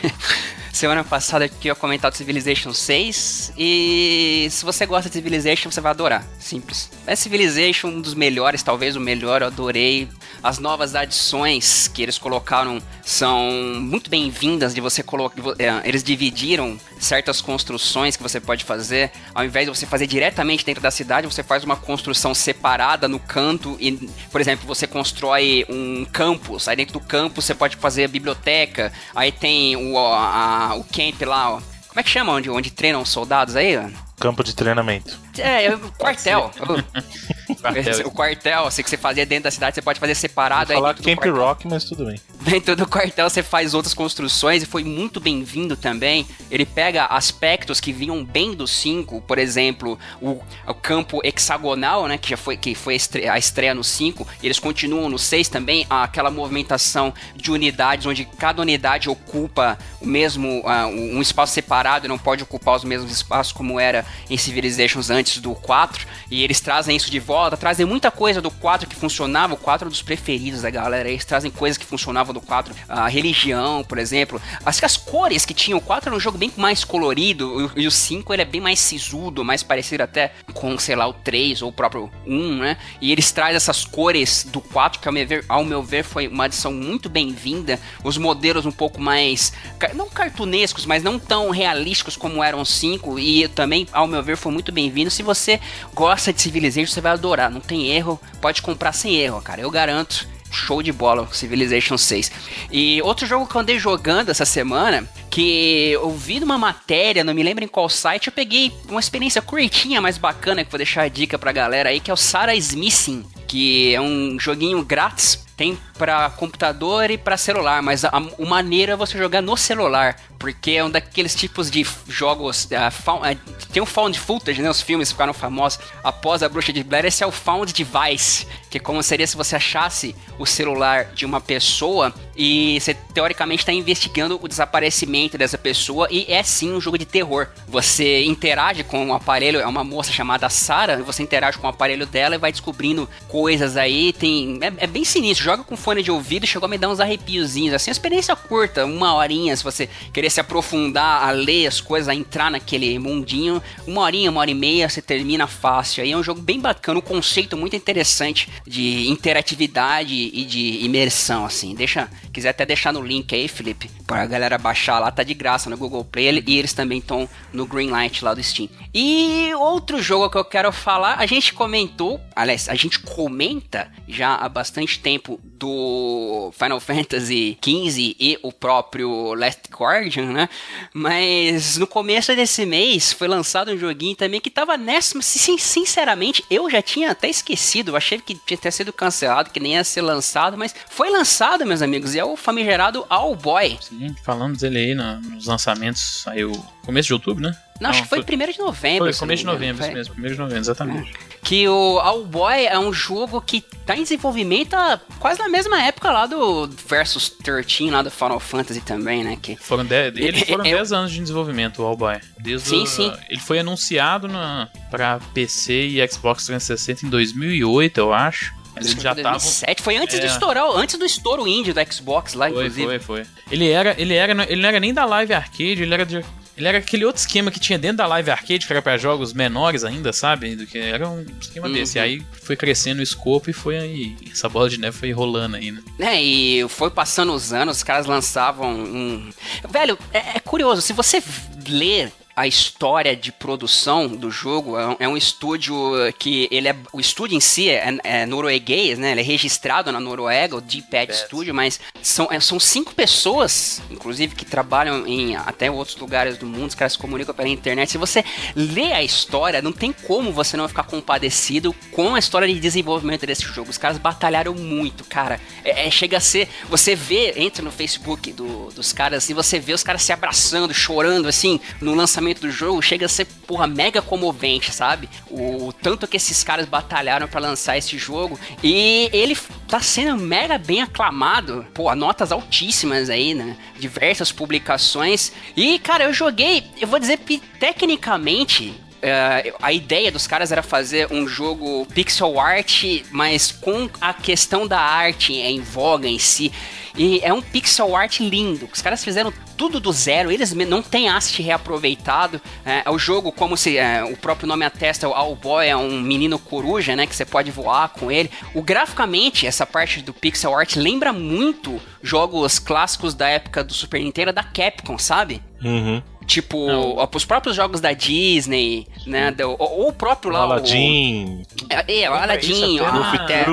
[0.73, 5.91] semana passada eu ia comentar Civilization 6 e se você gosta de Civilization você vai
[5.91, 6.91] adorar, simples.
[7.07, 10.09] É Civilization um dos melhores, talvez o melhor, eu adorei.
[10.43, 13.51] As novas adições que eles colocaram são
[13.81, 19.45] muito bem-vindas de você colocar, é, eles dividiram certas construções que você pode fazer, ao
[19.45, 23.77] invés de você fazer diretamente dentro da cidade, você faz uma construção separada no canto
[23.79, 23.93] e,
[24.31, 28.93] por exemplo, você constrói um campus, aí dentro do campus você pode fazer a biblioteca,
[29.14, 31.60] aí tem o, a, o camp lá, ó.
[31.88, 33.76] como é que chama onde, onde treinam os soldados aí?
[34.18, 35.18] Campo de treinamento.
[35.38, 36.50] É, é o quartel.
[37.60, 38.06] quartel.
[38.06, 40.72] O quartel, assim, que você fazia dentro da cidade, você pode fazer separado.
[40.72, 42.20] Vou falar Camp Rock, mas tudo bem.
[42.42, 46.26] Dentro do quartel você faz outras construções e foi muito bem-vindo também.
[46.50, 52.18] Ele pega aspectos que vinham bem do 5, por exemplo, o, o, campo hexagonal, né,
[52.18, 55.48] que já foi, que foi a estreia, a estreia no 5, eles continuam no 6
[55.48, 62.06] também, aquela movimentação de unidades, onde cada unidade ocupa o mesmo, uh, um espaço separado
[62.06, 66.42] e não pode ocupar os mesmos espaços como era em Civilizations antes do 4, e
[66.42, 69.88] eles trazem isso de volta trazem muita coisa do 4 que funcionava, o 4 é
[69.88, 73.98] um dos preferidos da galera, eles trazem coisas que funcionavam do 4, a religião, por
[73.98, 77.86] exemplo, as, as cores que tinham, o 4 era um jogo bem mais colorido, e
[77.86, 81.62] o 5 ele é bem mais sisudo, mais parecido até com, sei lá, o 3
[81.62, 82.76] ou o próprio 1, né?
[83.00, 86.28] E eles trazem essas cores do 4, que ao meu ver, ao meu ver foi
[86.28, 89.52] uma adição muito bem-vinda, os modelos um pouco mais,
[89.94, 94.36] não cartunescos, mas não tão realísticos como eram os 5, e também, ao meu ver,
[94.36, 95.11] foi muito bem-vindo.
[95.11, 95.61] Se você
[95.95, 99.70] gosta de Civilization, você vai adorar, não tem erro, pode comprar sem erro, cara, eu
[99.70, 102.30] garanto show de bola, Civilization 6.
[102.70, 107.32] E outro jogo que eu andei jogando essa semana, que eu vi numa matéria, não
[107.32, 111.03] me lembro em qual site, eu peguei uma experiência curtinha, mais bacana, que vou deixar
[111.03, 115.43] a dica pra galera aí, que é o Sarah Smithing, que é um joguinho grátis
[115.57, 119.57] tem para computador e para celular, mas a, a, o maneiro é você jogar no
[119.57, 122.64] celular, porque é um daqueles tipos de jogos.
[122.64, 124.68] Uh, found, uh, tem o found footage, né?
[124.68, 127.07] Os filmes ficaram famosos após a Bruxa de Blair.
[127.07, 131.24] Esse é o found device, que é como seria se você achasse o celular de
[131.24, 136.80] uma pessoa e você teoricamente está investigando o desaparecimento dessa pessoa e é sim um
[136.80, 137.47] jogo de terror.
[137.68, 142.05] Você interage com um aparelho, é uma moça chamada Sarah, você interage com o aparelho
[142.05, 144.12] dela e vai descobrindo coisas aí.
[144.12, 146.99] Tem é, é bem sinistro joga com fone de ouvido, chegou a me dar uns
[146.99, 152.09] arrepiozinhos, assim, experiência curta, uma horinha, se você querer se aprofundar, a ler as coisas,
[152.09, 156.03] a entrar naquele mundinho, uma horinha, uma hora e meia, você termina fácil.
[156.03, 161.45] Aí é um jogo bem bacana, um conceito muito interessante de interatividade e de imersão,
[161.45, 161.74] assim.
[161.74, 165.68] Deixa, quiser até deixar no link aí, Felipe, pra galera baixar lá, tá de graça
[165.68, 168.68] no Google Play e eles também estão no Greenlight lá do Steam.
[168.95, 174.35] E outro jogo que eu quero falar, a gente comentou, aliás, a gente comenta já
[174.35, 180.49] há bastante tempo do Final Fantasy XV e o próprio Last Guardian, né?
[180.93, 185.20] Mas no começo desse mês foi lançado um joguinho também que tava nessa.
[185.23, 187.97] Sinceramente, eu já tinha até esquecido.
[187.97, 191.83] Achei que tinha até sido cancelado, que nem ia ser lançado, mas foi lançado, meus
[191.83, 193.79] amigos, e é o famigerado All Boy.
[193.81, 196.53] Sim, falamos dele aí nos lançamentos, aí o
[196.85, 197.57] começo de outubro, né?
[197.83, 199.12] Não, acho que foi, foi 1 de novembro.
[199.12, 201.12] Foi começo de novembro, isso mesmo, 1 de novembro, exatamente.
[201.43, 204.76] Que o All Boy é um jogo que tá em desenvolvimento
[205.18, 209.37] quase na mesma época lá do Versus 13, lá do Final Fantasy também, né?
[209.43, 209.57] Que...
[209.57, 212.20] Foram 10, eles foram 10 anos de desenvolvimento, o All Boy.
[212.39, 213.12] Desde sim, o, sim.
[213.28, 218.55] Ele foi anunciado na, pra PC e Xbox 360 em 2008, eu acho.
[218.76, 219.66] Mas ele já 2007.
[219.66, 219.83] tava.
[219.83, 220.20] Foi antes é.
[220.20, 222.87] do estourar, antes do estouro indie do Xbox lá, foi, inclusive.
[222.87, 223.26] Foi, foi.
[223.51, 226.24] Ele era, ele era, ele não era nem da Live Arcade, ele era de
[226.57, 229.32] ele era aquele outro esquema que tinha dentro da Live Arcade, que era para jogos
[229.32, 230.55] menores ainda, sabe?
[230.55, 231.72] Do que era um esquema uhum.
[231.72, 231.98] desse.
[231.98, 234.16] E aí foi crescendo o escopo e foi aí.
[234.30, 235.82] Essa bola de neve foi rolando aí, né?
[235.98, 239.30] É, e foi passando os anos, os caras lançavam um.
[239.68, 241.22] Velho, é, é curioso, se você
[241.66, 245.74] ler a história de produção do jogo é um, é estúdio
[246.18, 249.12] que ele é o estúdio em si é, é, norueguês, né?
[249.12, 254.35] Ele é registrado na Noruega, o D-Pad Studio, mas são, é, são cinco pessoas, inclusive
[254.35, 257.91] que trabalham em até outros lugares do mundo, os caras se comunicam pela internet.
[257.91, 258.24] Se você
[258.57, 263.26] lê a história, não tem como você não ficar compadecido com a história de desenvolvimento
[263.26, 263.70] desse jogo.
[263.70, 265.41] Os caras batalharam muito, cara.
[265.64, 269.59] É, é chega a ser, você vê, entra no Facebook do, dos caras e você
[269.59, 273.27] vê os caras se abraçando, chorando assim no lançamento lançamento do jogo chega a ser,
[273.47, 275.09] porra, mega comovente, sabe?
[275.29, 278.39] O, o tanto que esses caras batalharam para lançar esse jogo.
[278.62, 281.66] E ele tá sendo mega bem aclamado.
[281.75, 283.57] Pô, notas altíssimas aí, né?
[283.79, 285.33] Diversas publicações.
[285.57, 290.62] E, cara, eu joguei, eu vou dizer que tecnicamente Uh, a ideia dos caras era
[290.62, 296.53] fazer um jogo pixel art, mas com a questão da arte em voga em si.
[296.97, 298.68] E é um pixel art lindo.
[298.73, 302.40] Os caras fizeram tudo do zero, eles não têm asset reaproveitado.
[302.64, 306.00] É, o jogo, como se é, o próprio nome atesta, o All Boy é um
[306.00, 307.06] menino coruja, né?
[307.06, 308.28] Que você pode voar com ele.
[308.56, 314.00] O graficamente, essa parte do pixel art lembra muito jogos clássicos da época do Super
[314.02, 315.40] Nintendo da Capcom, sabe?
[315.62, 316.02] Uhum.
[316.27, 317.09] Tipo, Não.
[317.14, 319.31] os próprios jogos da Disney, né?
[319.31, 320.41] Do, ou, o próprio lá.
[320.41, 321.43] Aladdin.
[321.62, 322.79] O, é, é, o Aladdin.
[322.81, 323.47] Ah, é.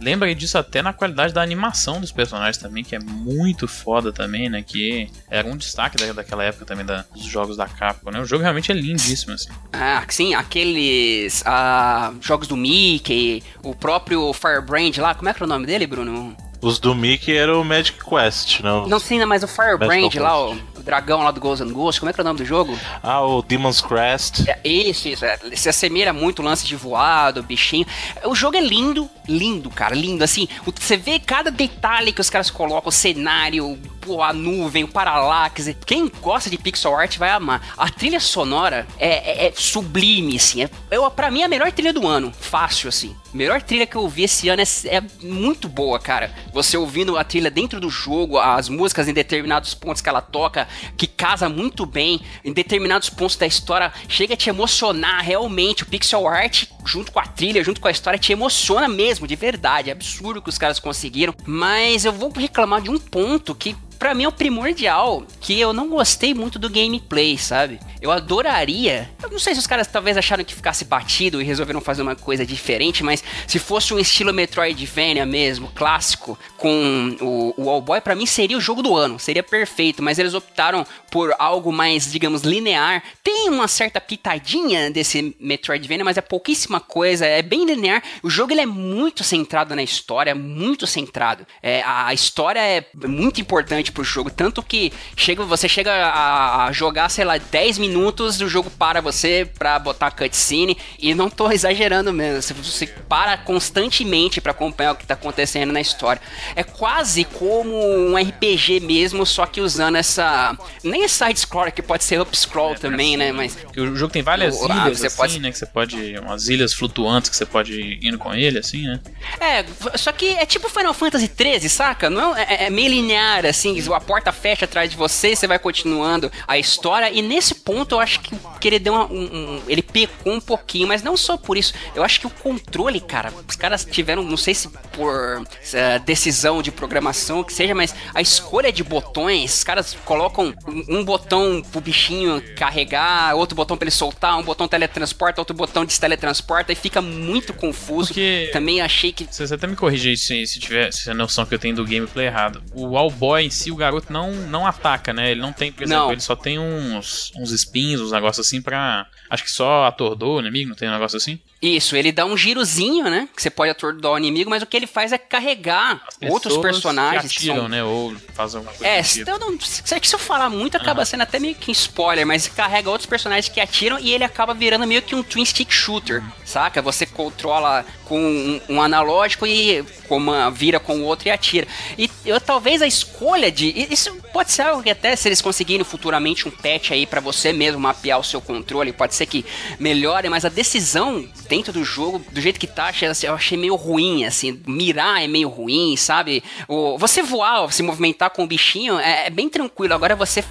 [0.00, 4.48] Lembra disso até na qualidade da animação dos personagens também, que é muito foda também,
[4.48, 4.62] né?
[4.62, 8.20] Que era um destaque da, daquela época também da, dos jogos da Capcom, né?
[8.20, 9.50] O jogo realmente é lindíssimo, assim.
[9.72, 15.44] Ah, sim, aqueles ah, jogos do Mickey, o próprio Firebrand lá, como é que era
[15.44, 16.36] o nome dele, Bruno?
[16.60, 18.86] Os do Mickey era o Magic Quest, não?
[18.86, 22.10] Não, sim, mas o Firebrand lá, o, o, dragão lá do Ghost and Ghost, como
[22.10, 22.76] é que é o nome do jogo?
[23.02, 24.48] Ah, o Demon's Crest.
[24.48, 25.24] É, isso, isso.
[25.24, 27.86] É, se assemelha muito o lance de voado, bichinho.
[28.24, 30.24] O jogo é lindo, lindo, cara, lindo.
[30.24, 34.88] Assim, você vê cada detalhe que os caras colocam, o cenário, pô, a nuvem, o
[34.88, 35.76] paralaxe.
[35.84, 37.74] Quem gosta de pixel art vai amar.
[37.76, 40.62] A trilha sonora é, é, é sublime, assim.
[40.62, 42.32] É, eu, pra mim, é a melhor trilha do ano.
[42.38, 43.14] Fácil, assim.
[43.36, 46.34] Melhor trilha que eu vi esse ano é, é, muito boa, cara.
[46.54, 50.66] Você ouvindo a trilha dentro do jogo, as músicas em determinados pontos que ela toca,
[50.96, 55.82] que casa muito bem, em determinados pontos da história, chega a te emocionar realmente.
[55.82, 59.36] O pixel art, junto com a trilha, junto com a história, te emociona mesmo, de
[59.36, 59.90] verdade.
[59.90, 61.34] É absurdo que os caras conseguiram.
[61.44, 65.72] Mas eu vou reclamar de um ponto que para mim é o primordial, que eu
[65.72, 67.80] não gostei muito do gameplay, sabe?
[68.00, 69.10] Eu adoraria.
[69.22, 72.14] Eu não sei se os caras talvez acharam que ficasse batido e resolveram fazer uma
[72.14, 78.00] coisa diferente, mas se fosse um estilo Metroidvania mesmo, clássico, com o, o All Boy,
[78.00, 82.10] pra mim seria o jogo do ano, seria perfeito, mas eles optaram por algo mais,
[82.10, 83.02] digamos, linear.
[83.22, 88.02] Tem uma certa pitadinha desse Metroidvania, mas é pouquíssima coisa, é bem linear.
[88.22, 91.46] O jogo ele é muito centrado na história, muito centrado.
[91.62, 96.72] É, a história é muito importante pro jogo, tanto que chega, você chega a, a
[96.72, 101.50] jogar, sei lá, 10 minutos, o jogo para você pra botar cutscene, e não tô
[101.50, 106.20] exagerando mesmo, você, você para constantemente para acompanhar o que tá acontecendo na história.
[106.54, 110.56] É quase como um RPG mesmo, só que usando essa.
[110.82, 113.32] Nem é side-scroller, que pode ser up-scroll é, também, né?
[113.32, 113.56] Mas.
[113.76, 115.38] o jogo tem várias o, ilhas, ah, assim, pode...
[115.40, 115.50] né?
[115.50, 116.18] Que você pode.
[116.18, 119.00] Umas ilhas flutuantes que você pode ir indo com ele, assim, né?
[119.40, 119.64] É,
[119.96, 122.10] só que é tipo Final Fantasy XIII, saca?
[122.10, 125.46] Não é, é, é meio linear, assim, a porta fecha atrás de você e você
[125.46, 127.10] vai continuando a história.
[127.10, 130.40] E nesse ponto eu acho que, que ele deu uma, um, um, Ele pecou um
[130.40, 131.72] pouquinho, mas não só por isso.
[131.94, 136.35] Eu acho que o controle, cara, os caras tiveram, não sei se por uh, decisão
[136.62, 140.54] de programação, que seja, mas a escolha de botões, os caras colocam
[140.88, 145.84] um botão pro bichinho carregar, outro botão para ele soltar, um botão teletransporta, outro botão
[145.84, 148.08] desteletransporta e fica muito confuso.
[148.08, 149.26] Porque Também achei que.
[149.30, 152.26] Você até me corrigir se, se tiver se a noção que eu tenho do gameplay
[152.26, 152.62] errado.
[152.74, 155.30] O All Boy em si, o garoto não, não ataca, né?
[155.30, 156.12] Ele não tem, por exemplo, não.
[156.12, 159.06] ele só tem uns, uns spins, uns negócios assim pra.
[159.30, 161.40] Acho que só atordou o inimigo, não tem um negócio assim?
[161.60, 163.28] Isso, ele dá um girozinho, né?
[163.34, 167.32] Que você pode atordoar o inimigo, mas o que ele faz é carregar outros personagens.
[167.32, 167.68] Que atiram, que são...
[167.68, 167.82] né?
[167.82, 168.86] Ou fazem alguma coisa.
[168.86, 171.06] É, se eu, não, se eu falar muito, acaba uhum.
[171.06, 174.86] sendo até meio que spoiler, mas carrega outros personagens que atiram e ele acaba virando
[174.86, 176.30] meio que um twin stick shooter, uhum.
[176.44, 176.82] saca?
[176.82, 181.66] Você controla com um, um analógico e uma, vira com o outro e atira.
[181.98, 183.86] E eu talvez a escolha de.
[183.90, 187.52] Isso pode ser algo que até se eles conseguirem futuramente um patch aí para você
[187.52, 189.44] mesmo mapear o seu controle, pode ser que
[189.78, 192.92] melhore, mas a decisão dentro do jogo, do jeito que tá,
[193.22, 194.60] eu achei meio ruim, assim.
[194.66, 196.42] Mirar é meio ruim, sabe?
[196.68, 199.94] O, você voar, se movimentar com o bichinho é, é bem tranquilo.
[199.94, 200.44] Agora você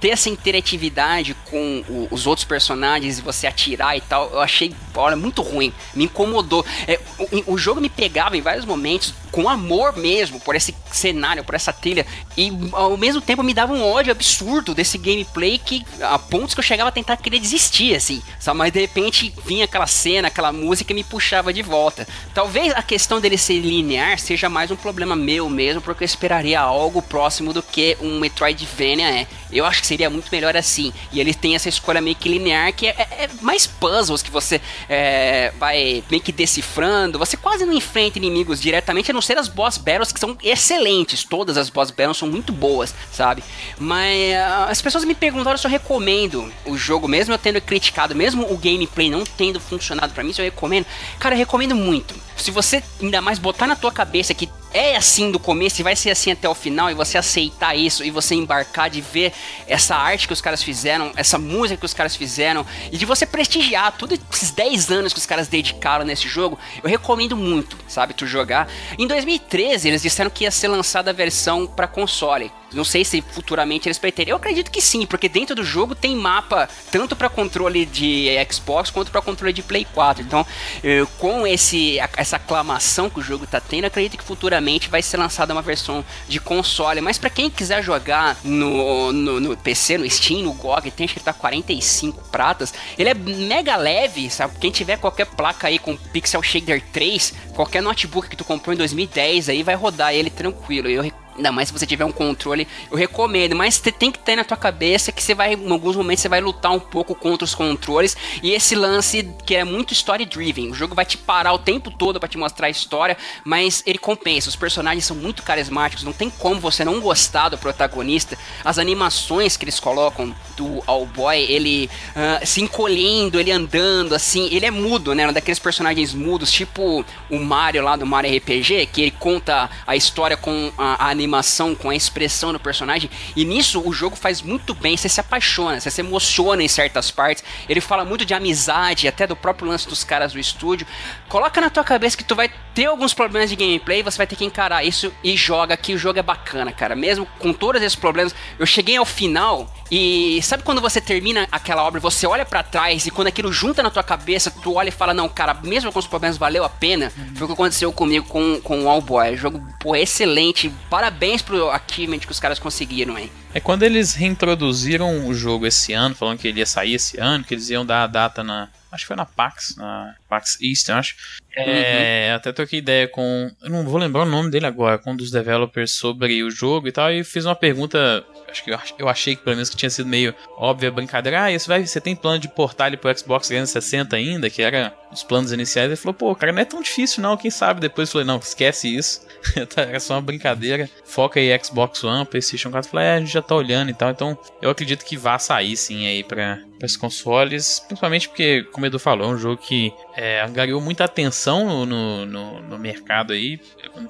[0.00, 4.74] ter essa interatividade com o, os outros personagens e você atirar e tal, eu achei,
[4.94, 5.72] olha, muito ruim.
[5.94, 6.64] Me incomodou.
[6.86, 11.42] É, o, o jogo me pegava em vários momentos com amor mesmo por esse cenário,
[11.42, 12.06] por essa trilha.
[12.36, 16.60] E ao mesmo tempo me dava um ódio absurdo desse gameplay que a pontos que
[16.60, 18.22] eu chegava a tentar querer desistir, assim.
[18.38, 18.58] Sabe?
[18.58, 22.06] Mas de repente vinha aquela cena, aquela música e me puxava de volta.
[22.34, 26.60] Talvez a questão dele ser linear seja mais um problema meu mesmo, porque eu esperaria
[26.60, 29.26] algo próximo do que um Metroidvania é.
[29.50, 30.92] Eu acho que seria muito melhor assim.
[31.10, 34.30] E ele tem essa escolha meio que linear, que é, é, é mais puzzles que
[34.30, 36.91] você é, vai meio que decifrando.
[37.18, 41.24] Você quase não enfrenta inimigos diretamente, a não ser as boss battles que são excelentes.
[41.24, 43.42] Todas as boss battles são muito boas, sabe?
[43.78, 48.14] Mas uh, as pessoas me perguntaram se eu recomendo o jogo, mesmo eu tendo criticado,
[48.14, 50.86] mesmo o gameplay não tendo funcionado para mim, se eu recomendo.
[51.18, 52.14] Cara, eu recomendo muito.
[52.36, 55.94] Se você ainda mais botar na tua cabeça que é assim do começo e vai
[55.94, 59.32] ser assim até o final e você aceitar isso e você embarcar de ver
[59.66, 63.26] essa arte que os caras fizeram, essa música que os caras fizeram e de você
[63.26, 68.14] prestigiar todos esses 10 anos que os caras dedicaram nesse jogo, eu recomendo muito, sabe,
[68.14, 68.68] tu jogar.
[68.98, 72.50] Em 2013 eles disseram que ia ser lançada a versão para console.
[72.72, 74.30] Não sei se futuramente eles pretendem.
[74.30, 78.90] Eu acredito que sim, porque dentro do jogo tem mapa tanto para controle de Xbox
[78.90, 80.22] quanto para controle de Play 4.
[80.22, 80.46] Então,
[80.82, 85.16] eu, com esse essa aclamação que o jogo tá tendo, acredito que futuramente vai ser
[85.16, 87.00] lançada uma versão de console.
[87.00, 91.14] Mas para quem quiser jogar no, no, no, PC, no Steam, no GOG, tem acho
[91.14, 92.72] que tá 45 pratas.
[92.96, 94.56] Ele é mega leve, sabe?
[94.58, 98.78] Quem tiver qualquer placa aí com Pixel Shader 3, qualquer notebook que tu comprou em
[98.78, 100.88] 2010 aí vai rodar ele tranquilo.
[100.88, 101.02] Eu
[101.36, 103.54] Ainda mais se você tiver um controle, eu recomendo.
[103.54, 106.40] Mas tem que ter na tua cabeça que você vai, em alguns momentos, você vai
[106.40, 108.16] lutar um pouco contra os controles.
[108.42, 110.70] E esse lance que é muito story driven.
[110.70, 113.98] O jogo vai te parar o tempo todo para te mostrar a história, mas ele
[113.98, 114.48] compensa.
[114.48, 118.36] Os personagens são muito carismáticos, não tem como você não gostar do protagonista.
[118.64, 124.48] As animações que eles colocam do All Boy, ele uh, se encolhendo, ele andando, assim,
[124.52, 125.28] ele é mudo, né?
[125.28, 129.96] Um daqueles personagens mudos, tipo o Mario lá do Mario RPG, que ele conta a
[129.96, 133.10] história com a, a animação, com a expressão do personagem.
[133.34, 137.10] E nisso o jogo faz muito bem, você se apaixona, você se emociona em certas
[137.10, 137.44] partes.
[137.68, 140.86] Ele fala muito de amizade, até do próprio lance dos caras do estúdio.
[141.32, 144.36] Coloca na tua cabeça que tu vai ter alguns problemas de gameplay, você vai ter
[144.36, 146.94] que encarar isso e joga que o jogo é bacana, cara.
[146.94, 151.84] Mesmo com todos esses problemas, eu cheguei ao final e sabe quando você termina aquela
[151.84, 154.92] obra, você olha para trás e quando aquilo junta na tua cabeça, tu olha e
[154.92, 157.10] fala, não, cara, mesmo com os problemas valeu a pena.
[157.16, 157.34] Uhum.
[157.34, 159.34] Foi o que aconteceu comigo com, com o All Boy.
[159.34, 160.70] jogo, pô, excelente.
[160.90, 163.32] Parabéns pro achievement que os caras conseguiram, hein.
[163.54, 167.42] É quando eles reintroduziram o jogo esse ano, falando que ele ia sair esse ano,
[167.42, 170.90] que eles iam dar a data na Acho que foi na PAX, na PAX East,
[170.90, 171.16] acho.
[171.56, 172.36] É, uhum.
[172.36, 173.50] Até troquei ideia com.
[173.62, 176.88] Eu não vou lembrar o nome dele agora, com um dos developers sobre o jogo
[176.88, 177.10] e tal.
[177.10, 178.22] E fiz uma pergunta.
[178.50, 181.44] Acho que eu achei que pelo menos que tinha sido meio óbvia brincadeira.
[181.44, 184.50] Ah, isso vai, você tem plano de portar ele pro Xbox 360 ainda?
[184.50, 185.86] Que era os planos iniciais.
[185.88, 187.80] Ele falou, pô, cara, não é tão difícil não, quem sabe?
[187.80, 189.26] Depois eu falei, não, esquece isso.
[189.76, 190.88] era só uma brincadeira.
[191.04, 192.88] Foca aí Xbox One, PlayStation 4.
[192.88, 194.10] Eu falei, é, a gente já tá olhando e tal.
[194.10, 198.86] Então eu acredito que vá sair sim aí para os consoles, principalmente porque, como o
[198.88, 200.44] Edu falou, é um jogo que é,
[200.80, 203.60] muita atenção no, no, no, mercado aí,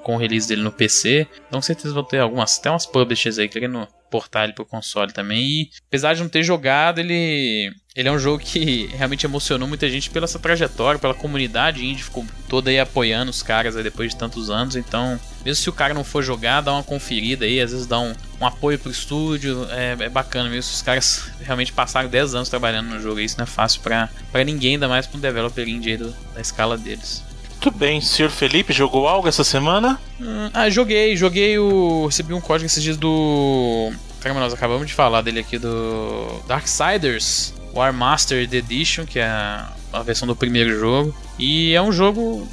[0.01, 1.27] com o release dele no PC.
[1.47, 5.11] Então, com certeza vão ter algumas, até umas publishers aí querendo portar ele pro console
[5.11, 5.41] também.
[5.41, 9.89] E apesar de não ter jogado, ele ele é um jogo que realmente emocionou muita
[9.89, 14.11] gente pela sua trajetória, pela comunidade indie, ficou toda aí apoiando os caras aí depois
[14.11, 14.75] de tantos anos.
[14.75, 17.99] Então, mesmo se o cara não for jogar, dá uma conferida aí, às vezes dá
[17.99, 20.71] um, um apoio pro estúdio, é, é bacana mesmo.
[20.71, 24.09] Os caras realmente passaram 10 anos trabalhando no jogo, isso não é fácil pra,
[24.45, 27.23] ninguém, ainda mais pra um developer indie aí do, da escala deles.
[27.63, 29.97] Muito bem, senhor Felipe, jogou algo essa semana?
[30.19, 32.07] Hum, ah, joguei, joguei o.
[32.07, 33.89] Recebi um código esses dias do.
[34.19, 36.41] Caramba, nós acabamos de falar dele aqui do.
[36.45, 41.15] Darksiders War Mastered Edition, que é a versão do primeiro jogo.
[41.39, 42.45] E é um jogo.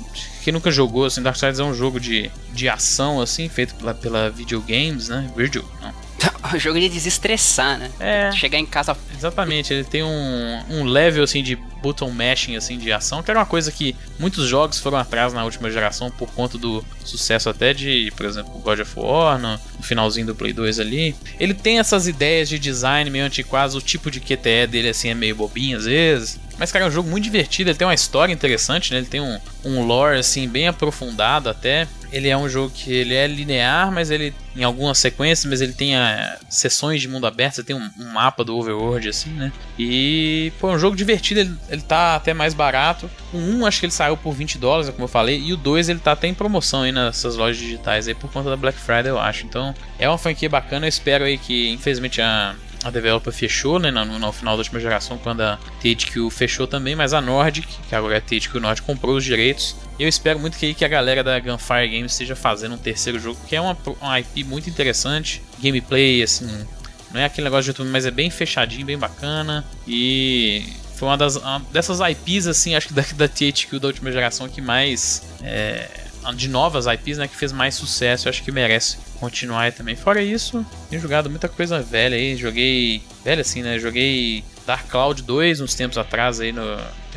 [0.44, 4.30] Quem nunca jogou, assim, Darksiders é um jogo de, de ação, assim, feito pela, pela
[4.30, 5.28] Videogames, né?
[5.36, 5.92] Virgil, não.
[6.54, 7.90] o jogo de desestressar, né?
[7.98, 8.32] É.
[8.32, 8.96] Chegar em casa.
[9.16, 13.40] Exatamente, ele tem um, um level assim de button mashing assim de ação, que era
[13.40, 17.72] uma coisa que muitos jogos foram atrás na última geração por conta do sucesso até
[17.72, 21.14] de, por exemplo, God of War, no, finalzinho do Play 2 ali.
[21.38, 25.14] Ele tem essas ideias de design meio antiquado, o tipo de QTE dele assim é
[25.14, 26.38] meio bobinho às vezes.
[26.58, 28.98] Mas, cara, é um jogo muito divertido, ele tem uma história interessante, né?
[28.98, 31.88] Ele tem um, um lore, assim, bem aprofundado até.
[32.12, 35.72] Ele é um jogo que ele é linear, mas ele em algumas sequências, mas ele
[35.72, 39.30] tem a, eh, sessões de mundo aberto, você tem um, um, mapa do Overworld, assim,
[39.30, 39.52] né?
[39.78, 43.08] E, pô, é um jogo divertido, ele, ele tá até mais barato.
[43.32, 45.88] O 1 acho que ele saiu por 20 dólares, como eu falei, e o 2
[45.88, 49.08] ele tá até em promoção aí nessas lojas digitais aí por conta da Black Friday,
[49.08, 49.46] eu acho.
[49.46, 53.90] Então, é uma franquia bacana, eu espero aí que, infelizmente, a a developer fechou, né,
[53.90, 57.94] no, no, final da última geração, quando a THQ fechou também, mas a Nordic, que
[57.94, 59.76] agora é a THQ Nordic, comprou os direitos.
[59.98, 63.18] E eu espero muito que, que a galera da Gunfire Games esteja fazendo um terceiro
[63.18, 66.66] jogo, que é uma, uma IP muito interessante, gameplay, assim,
[67.12, 70.64] não é aquele negócio de YouTube, mas é bem fechadinho, bem bacana, e
[70.96, 74.48] foi uma, das, uma dessas IPs, assim, acho que da, da THQ da última geração
[74.48, 75.22] que mais...
[75.42, 79.72] É, de novas IPs, né, que fez mais sucesso, eu acho que merece continuar aí
[79.72, 79.96] também.
[79.96, 85.22] Fora isso, tenho jogado muita coisa velha aí, joguei, velha assim, né, joguei Dark Cloud
[85.22, 86.62] 2 uns tempos atrás aí no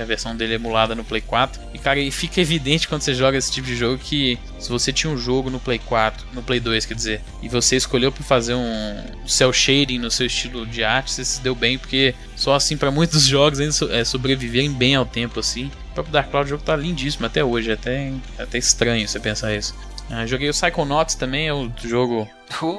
[0.01, 1.61] a versão dele emulada no Play 4.
[1.71, 4.91] E cara, e fica evidente quando você joga esse tipo de jogo que se você
[4.91, 8.23] tinha um jogo no Play 4, no Play 2, quer dizer, e você escolheu para
[8.23, 12.55] fazer um cel shading no seu estilo de arte, você se deu bem, porque só
[12.55, 15.71] assim para muitos jogos ainda é, sobreviverem bem ao tempo assim.
[15.93, 19.07] O próprio Dark Cloud o jogo tá lindíssimo até hoje, é até, é até estranho
[19.07, 19.75] você pensar isso.
[20.09, 22.27] Ah, joguei o Psychonauts também, é o jogo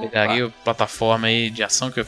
[0.00, 2.06] pegaria plataforma aí de ação que eu,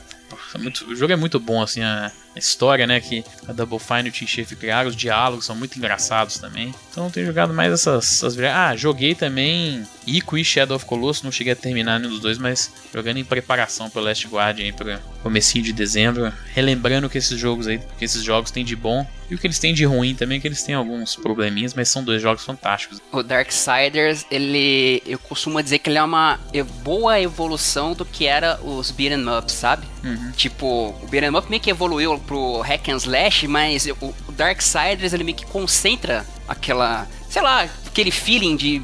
[0.59, 4.09] muito, o jogo é muito bom assim, a, história, né, que a Double Fine e
[4.09, 6.75] o Team Chef criaram, os diálogos são muito engraçados também.
[6.91, 8.39] Então tenho jogado mais essas, essas...
[8.39, 12.39] Ah, joguei também Ico e Shadow of Colossus, não cheguei a terminar nenhum dos dois,
[12.39, 17.67] mas jogando em preparação pro Last Guardian para comecinho de dezembro, relembrando que esses jogos
[17.67, 20.41] aí, que esses jogos têm de bom e o que eles têm de ruim também,
[20.41, 23.01] que eles têm alguns probleminhas, mas são dois jogos fantásticos.
[23.11, 26.39] O Darksiders, ele eu costumo dizer que ele é uma
[26.85, 29.85] boa evolução do que era os beat'em up, sabe?
[30.05, 30.31] Uhum.
[30.37, 35.13] Tipo, o beat'em up meio que evoluiu pro hack and slash, mas o, o Darksiders
[35.13, 38.83] ele meio que concentra aquela, sei lá, aquele feeling de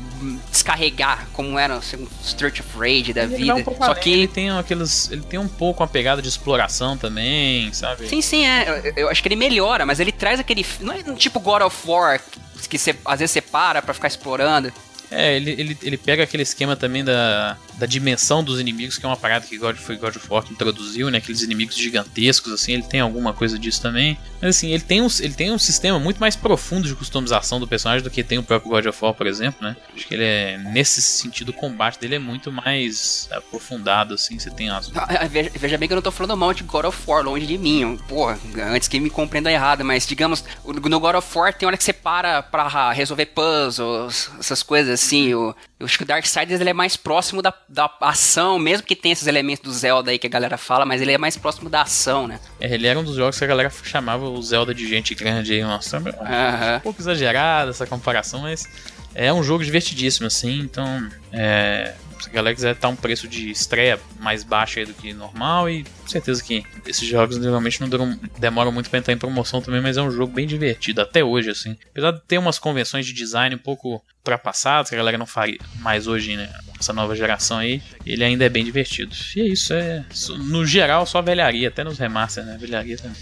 [0.50, 3.54] descarregar como era assim, um Street of Rage da ele vida.
[3.54, 7.72] Um Só que ele tem aqueles, ele tem um pouco uma pegada de exploração também,
[7.72, 8.08] sabe?
[8.08, 8.82] Sim, sim, é.
[8.84, 11.76] Eu, eu acho que ele melhora, mas ele traz aquele, não é tipo God of
[11.86, 12.20] War
[12.68, 14.72] que você às vezes você para para ficar explorando.
[15.12, 19.08] É, ele, ele, ele pega aquele esquema também da, da dimensão dos inimigos, que é
[19.08, 21.18] uma parada que God, foi God of War que introduziu, né?
[21.18, 24.16] Aqueles inimigos gigantescos, assim, ele tem alguma coisa disso também.
[24.40, 27.68] Mas assim, ele tem um, ele tem um sistema muito mais profundo de customização do
[27.68, 29.76] personagem do que tem o próprio God of War, por exemplo, né?
[29.94, 34.50] Acho que ele é, nesse sentido, o combate dele é muito mais aprofundado, assim, você
[34.50, 34.90] tem as...
[34.94, 37.22] Ah, ah, veja, veja, bem que eu não tô falando mal de God of War,
[37.22, 41.52] longe de mim, porra, antes que me compreenda errado, mas digamos, no God of War
[41.52, 46.04] tem hora que você para pra resolver puzzles, essas coisas assim, o, eu acho que
[46.04, 49.72] o Darksiders ele é mais próximo da, da ação, mesmo que tenha esses elementos do
[49.72, 52.40] Zelda aí que a galera fala, mas ele é mais próximo da ação, né?
[52.60, 55.52] É, ele era um dos jogos que a galera chamava o Zelda de gente grande
[55.52, 58.68] aí, nossa, um pouco exagerada essa comparação, mas
[59.14, 63.50] é um jogo divertidíssimo, assim, então é, se a galera quiser estar um preço de
[63.50, 68.18] estreia mais baixo do que normal, e com certeza que esses jogos normalmente não duram,
[68.38, 71.50] demoram muito para entrar em promoção também, mas é um jogo bem divertido até hoje,
[71.50, 71.76] assim.
[71.90, 75.58] Apesar de ter umas convenções de design um pouco ultrapassadas, que a galera não faria
[75.80, 76.48] mais hoje, né?
[76.82, 79.14] Essa nova geração aí, ele ainda é bem divertido.
[79.36, 80.04] E é isso, é.
[80.50, 82.58] No geral, só velharia, até nos remasters, né?
[82.60, 83.16] Velharia também.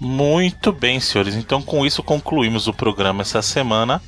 [0.00, 1.36] Muito bem, senhores.
[1.36, 4.02] Então, com isso, concluímos o programa essa semana.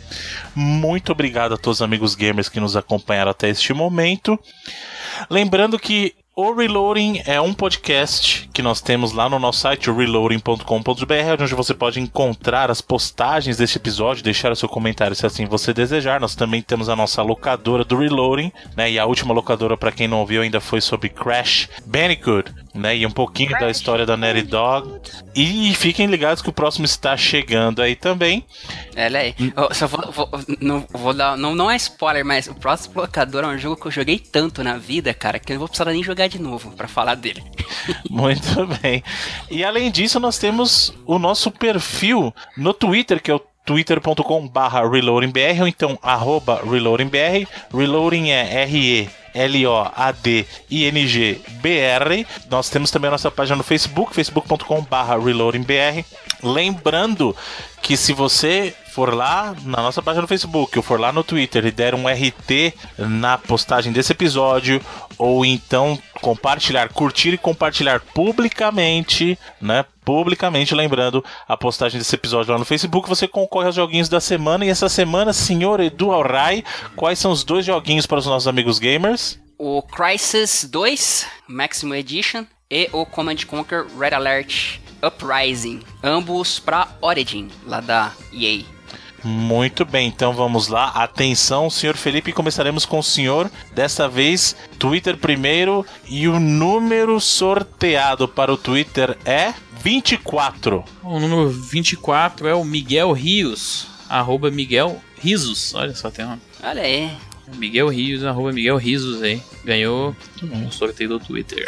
[0.56, 4.36] Muito obrigado a todos os amigos gamers que nos acompanharam até este momento.
[5.30, 11.42] Lembrando que o Reloading é um podcast que nós temos lá no nosso site, reloading.com.br,
[11.42, 15.72] onde você pode encontrar as postagens deste episódio, deixar o seu comentário se assim você
[15.72, 16.20] desejar.
[16.20, 18.90] Nós também temos a nossa locadora do Reloading, né?
[18.90, 22.94] E a última locadora, para quem não ouviu, ainda foi sobre Crash Bandicoot, né?
[22.94, 25.00] E um pouquinho Crash da história da Naughty Dog.
[25.34, 28.44] E fiquem ligados que o próximo está chegando aí também.
[28.94, 29.34] Olha aí.
[29.56, 30.28] Eu só vou, vou,
[30.60, 33.86] não, vou dar, não, não é spoiler, mas o próximo locador é um jogo que
[33.86, 36.70] eu joguei tanto na vida, cara, que eu não vou precisar nem jogar de novo
[36.72, 37.42] para falar dele.
[38.10, 39.02] Muito bem.
[39.50, 44.88] E além disso, nós temos o nosso perfil no Twitter, que é o twitter.com barra
[44.88, 47.48] reloadingbr ou então arroba reloadingbr.
[47.74, 50.46] Reloading é R-E L-O-A-D-I-N-G-B-R.
[52.50, 56.04] Nós temos também a nossa página no Facebook, facebook.com barra reloadingbr.
[56.42, 57.36] Lembrando
[57.82, 61.66] que se você for lá na nossa página no Facebook ou for lá no Twitter
[61.66, 64.80] e der um RT na postagem desse episódio,
[65.18, 69.84] ou então compartilhar, curtir e compartilhar publicamente, né?
[70.02, 74.64] Publicamente, lembrando a postagem desse episódio lá no Facebook, você concorre aos joguinhos da semana.
[74.64, 78.78] E essa semana, senhor Edu Alray, quais são os dois joguinhos para os nossos amigos
[78.78, 79.38] gamers?
[79.58, 87.50] O Crisis 2 Maximum Edition e o Command Conquer Red Alert Uprising, ambos para Origin,
[87.66, 88.75] lá da EA.
[89.26, 90.90] Muito bem, então vamos lá.
[90.90, 93.50] Atenção, senhor Felipe, começaremos com o senhor.
[93.74, 95.84] Dessa vez, Twitter primeiro.
[96.08, 99.52] E o número sorteado para o Twitter é
[99.82, 100.84] 24.
[101.02, 103.88] O número 24 é o Miguel Rios.
[104.08, 105.74] Arroba Miguel Risos.
[105.74, 106.38] Olha só, tem uma.
[106.62, 107.10] Olha aí.
[107.54, 109.42] Miguel Rios, arroba Miguel Risos aí.
[109.64, 110.14] Ganhou
[110.66, 111.66] o sorteio do Twitter.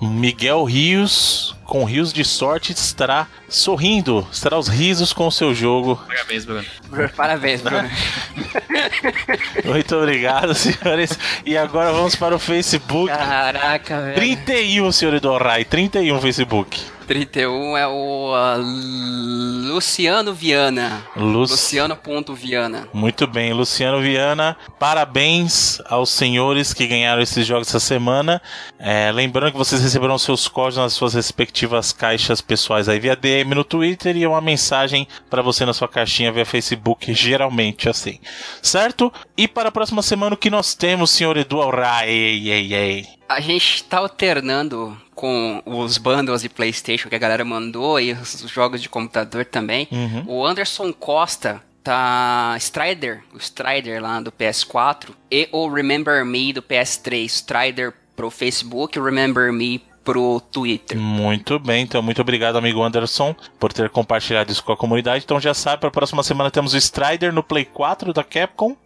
[0.00, 6.00] Miguel Rios, com rios de sorte, estará sorrindo, estará os risos com o seu jogo.
[6.06, 6.64] Parabéns, Bruno.
[7.16, 7.90] Parabéns, Bruno.
[9.64, 11.18] Muito obrigado, senhores.
[11.44, 13.08] E agora vamos para o Facebook.
[13.08, 14.14] Caraca, velho.
[14.16, 16.80] 31, senhor Edorrai, 31 Facebook.
[17.10, 21.04] 31 é o uh, Luciano Viana.
[21.16, 21.40] Lu...
[21.40, 22.88] Luciano.viana.
[22.92, 24.56] Muito bem, Luciano Viana.
[24.78, 28.40] Parabéns aos senhores que ganharam esses jogos essa semana.
[28.78, 33.56] É, lembrando que vocês receberão seus códigos nas suas respectivas caixas pessoais aí via DM
[33.56, 38.20] no Twitter e uma mensagem para você na sua caixinha via Facebook, geralmente assim.
[38.62, 39.12] Certo?
[39.36, 43.04] E para a próxima semana o que nós temos, senhor Edu Alray?
[43.28, 48.48] A gente tá alternando com os bundles de PlayStation que a galera mandou e os
[48.48, 49.86] jogos de computador também.
[49.92, 50.24] Uhum.
[50.26, 56.62] O Anderson Costa tá Strider, o Strider lá do PS4 e o Remember Me do
[56.62, 60.98] PS3, Strider pro Facebook, Remember Me pro Twitter.
[60.98, 65.22] Muito bem, então muito obrigado, amigo Anderson, por ter compartilhado isso com a comunidade.
[65.24, 68.76] Então já sabe, para a próxima semana temos o Strider no Play 4 da Capcom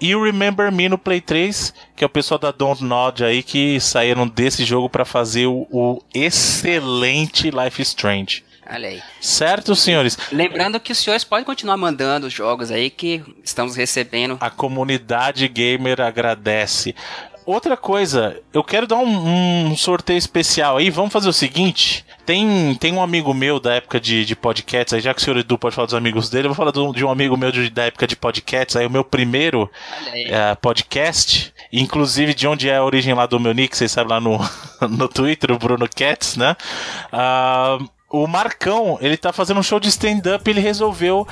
[0.00, 3.42] e o Remember Me no Play 3, que é o pessoal da Don't Nod aí
[3.42, 8.44] que saíram desse jogo para fazer o, o excelente Life Strange.
[8.70, 9.02] Olha aí.
[9.20, 10.16] Certo, senhores?
[10.30, 14.36] Lembrando que os senhores podem continuar mandando os jogos aí que estamos recebendo.
[14.40, 16.94] A comunidade gamer agradece.
[17.48, 20.90] Outra coisa, eu quero dar um, um, sorteio especial aí.
[20.90, 25.00] Vamos fazer o seguinte: tem, tem um amigo meu da época de, de podcasts, aí
[25.00, 27.02] já que o senhor Edu pode falar dos amigos dele, eu vou falar do, de
[27.02, 32.34] um amigo meu de, da época de podcasts, aí o meu primeiro uh, podcast, inclusive
[32.34, 34.38] de onde é a origem lá do meu nick, vocês sabem lá no,
[34.86, 36.54] no Twitter, o Bruno Cats, né?
[37.10, 41.26] Uh, o Marcão, ele tá fazendo um show de stand-up, ele resolveu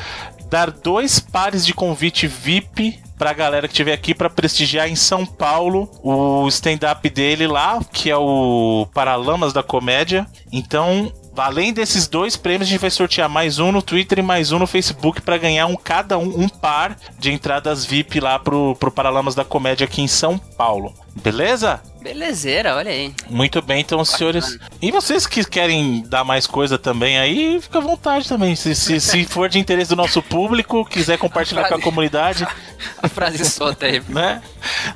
[0.48, 5.24] dar dois pares de convite VIP pra galera que estiver aqui para prestigiar em São
[5.24, 10.26] Paulo o stand-up dele lá, que é o Paralamas da Comédia.
[10.52, 14.52] Então, além desses dois prêmios, a gente vai sortear mais um no Twitter e mais
[14.52, 18.76] um no Facebook para ganhar um cada um um par de entradas VIP lá pro,
[18.76, 20.92] pro Paralamas da Comédia aqui em São Paulo.
[21.22, 21.80] Beleza?
[22.06, 23.12] Belezeira, olha aí.
[23.28, 24.56] Muito bem, então, senhores.
[24.80, 28.54] E vocês que querem dar mais coisa também aí, fica à vontade também.
[28.54, 31.74] Se, se, se for de interesse do nosso público, quiser compartilhar frase...
[31.74, 32.46] com a comunidade.
[33.02, 34.02] A frase solta aí.
[34.08, 34.40] Né?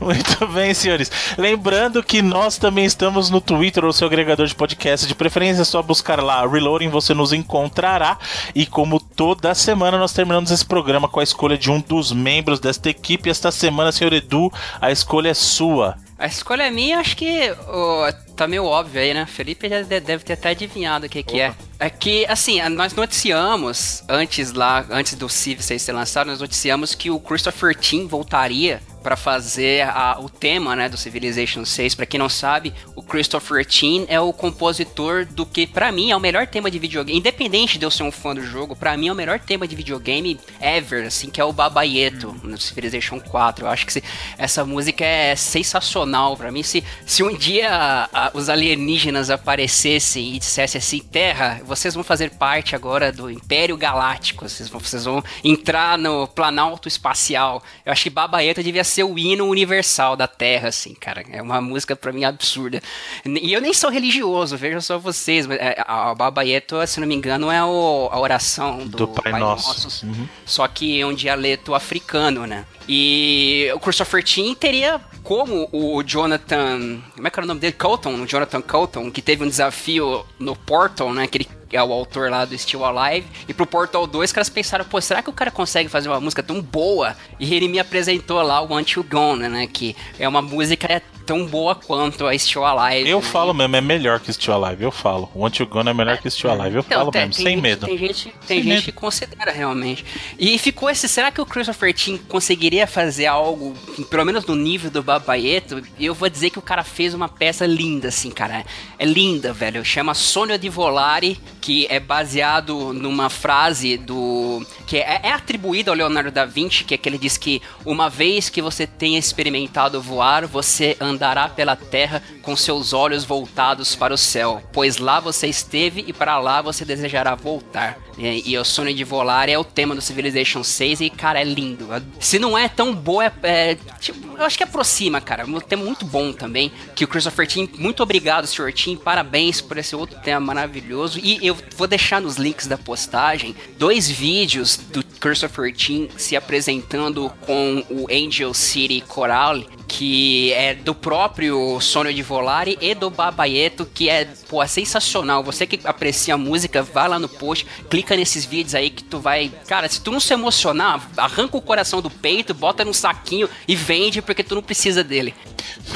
[0.01, 1.11] Muito bem, senhores.
[1.37, 5.07] Lembrando que nós também estamos no Twitter ou seu agregador de podcast.
[5.07, 8.19] De preferência, é só buscar lá Reloading, você nos encontrará.
[8.55, 12.61] E como toda semana, nós terminamos esse programa com a escolha de um dos membros
[12.61, 13.31] desta equipe.
[13.31, 15.97] Esta semana, senhor Edu, a escolha é sua.
[16.21, 18.05] A escolha é minha, acho que oh,
[18.41, 19.27] tá meio óbvio aí, né?
[19.27, 21.55] Felipe já deve ter até adivinhado o que, que é.
[21.79, 26.95] É que, assim, nós noticiamos antes lá, antes do Civ 6 ser lançado, nós noticiamos
[26.95, 31.95] que o Christopher Tim voltaria para fazer a, o tema né, do Civilization 6.
[31.95, 36.17] Para quem não sabe, o Christopher Tin é o compositor do que, para mim, é
[36.17, 37.19] o melhor tema de videogame.
[37.19, 39.75] Independente de eu ser um fã do jogo, para mim é o melhor tema de
[39.75, 43.65] videogame ever, assim, que é o Babaieto no Civilization 4.
[43.65, 44.05] Eu acho que se,
[44.37, 46.63] essa música é sensacional para mim.
[46.63, 47.71] Se, se um dia
[48.13, 53.77] a, os alienígenas aparecessem e dissessem assim: Terra, vocês vão fazer parte agora do Império
[53.77, 57.63] Galáctico, vocês vão, vocês vão entrar no Planalto Espacial.
[57.85, 61.25] Eu acho que Babaieto devia ser o hino universal da Terra, assim, cara.
[61.31, 62.83] É uma música para mim absurda.
[63.25, 65.49] E eu nem sou religioso, veja só vocês.
[65.51, 69.41] É, a Babaieto, se não me engano, é o, a oração do, do Pai, Pai
[69.41, 70.07] Nosso.
[70.07, 70.29] Uhum.
[70.45, 72.65] Só que é um dialeto africano, né?
[72.89, 77.01] E o Christopher Tim teria como o Jonathan.
[77.15, 77.73] Como é que era o nome dele?
[77.75, 81.27] Colton, Jonathan Colton, que teve um desafio no Portal, né?
[81.27, 83.27] Que ele é o autor lá do Still Alive.
[83.49, 86.21] E pro Portal 2, os caras pensaram, pô, será que o cara consegue fazer uma
[86.21, 87.17] música tão boa?
[87.39, 89.67] E ele me apresentou lá o You Gone, né?
[89.67, 93.09] Que é uma música tão boa quanto a Still Alive.
[93.09, 93.25] Eu né?
[93.25, 95.31] falo mesmo, é melhor que Still Alive, eu falo.
[95.35, 97.55] Want You Gone é melhor que Still Alive, eu então, falo tem, mesmo, tem sem
[97.55, 97.87] gente, medo.
[97.87, 98.83] Tem gente, tem gente medo.
[98.83, 100.05] que considera realmente.
[100.37, 103.75] E ficou esse, será que o Christopher Tim conseguiria fazer algo,
[104.11, 105.81] pelo menos no nível do Babaieto?
[105.97, 108.65] E eu vou dizer que o cara fez uma peça linda, assim, cara.
[108.99, 109.85] É linda, velho.
[109.85, 114.67] Chama Sonho de Volare, que é baseado numa frase do...
[114.87, 118.11] que é, é atribuída ao Leonardo da Vinci, que é que ele diz que uma
[118.11, 123.95] vez que você tenha experimentado voar, você anda andará pela terra com seus olhos voltados
[123.95, 127.99] para o céu, pois lá você esteve e para lá você desejará voltar.
[128.21, 131.89] E, o sonho de volar é o tema do Civilization 6 e, cara, é lindo.
[132.21, 135.47] Se não é tão boa, é, é tipo, eu acho que aproxima, cara.
[135.47, 138.73] Um tema muito bom também, que o Christopher Tim, muito obrigado, Sr.
[138.73, 141.19] Tim, parabéns por esse outro tema maravilhoso.
[141.23, 147.31] E eu vou deixar nos links da postagem dois vídeos do Christopher Tim se apresentando
[147.43, 153.85] com o Angel City Coral, que é do próprio Sonho de Volare e do Babaieto,
[153.85, 155.45] que é, pô, é sensacional.
[155.45, 159.19] Você que aprecia a música, vai lá no post, clica nesses vídeos aí que tu
[159.19, 159.53] vai.
[159.67, 163.77] Cara, se tu não se emocionar, arranca o coração do peito, bota num saquinho e
[163.77, 165.35] vende porque tu não precisa dele.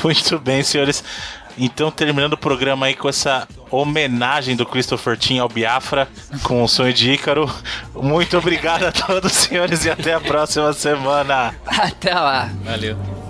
[0.02, 1.02] Muito bem, senhores.
[1.58, 6.08] Então, terminando o programa aí com essa homenagem do Christopher Tim ao Biafra
[6.42, 7.50] com o sonho de Ícaro.
[7.94, 11.54] Muito obrigado a todos, senhores, e até a próxima semana.
[11.66, 12.50] Até lá.
[12.64, 13.23] Valeu.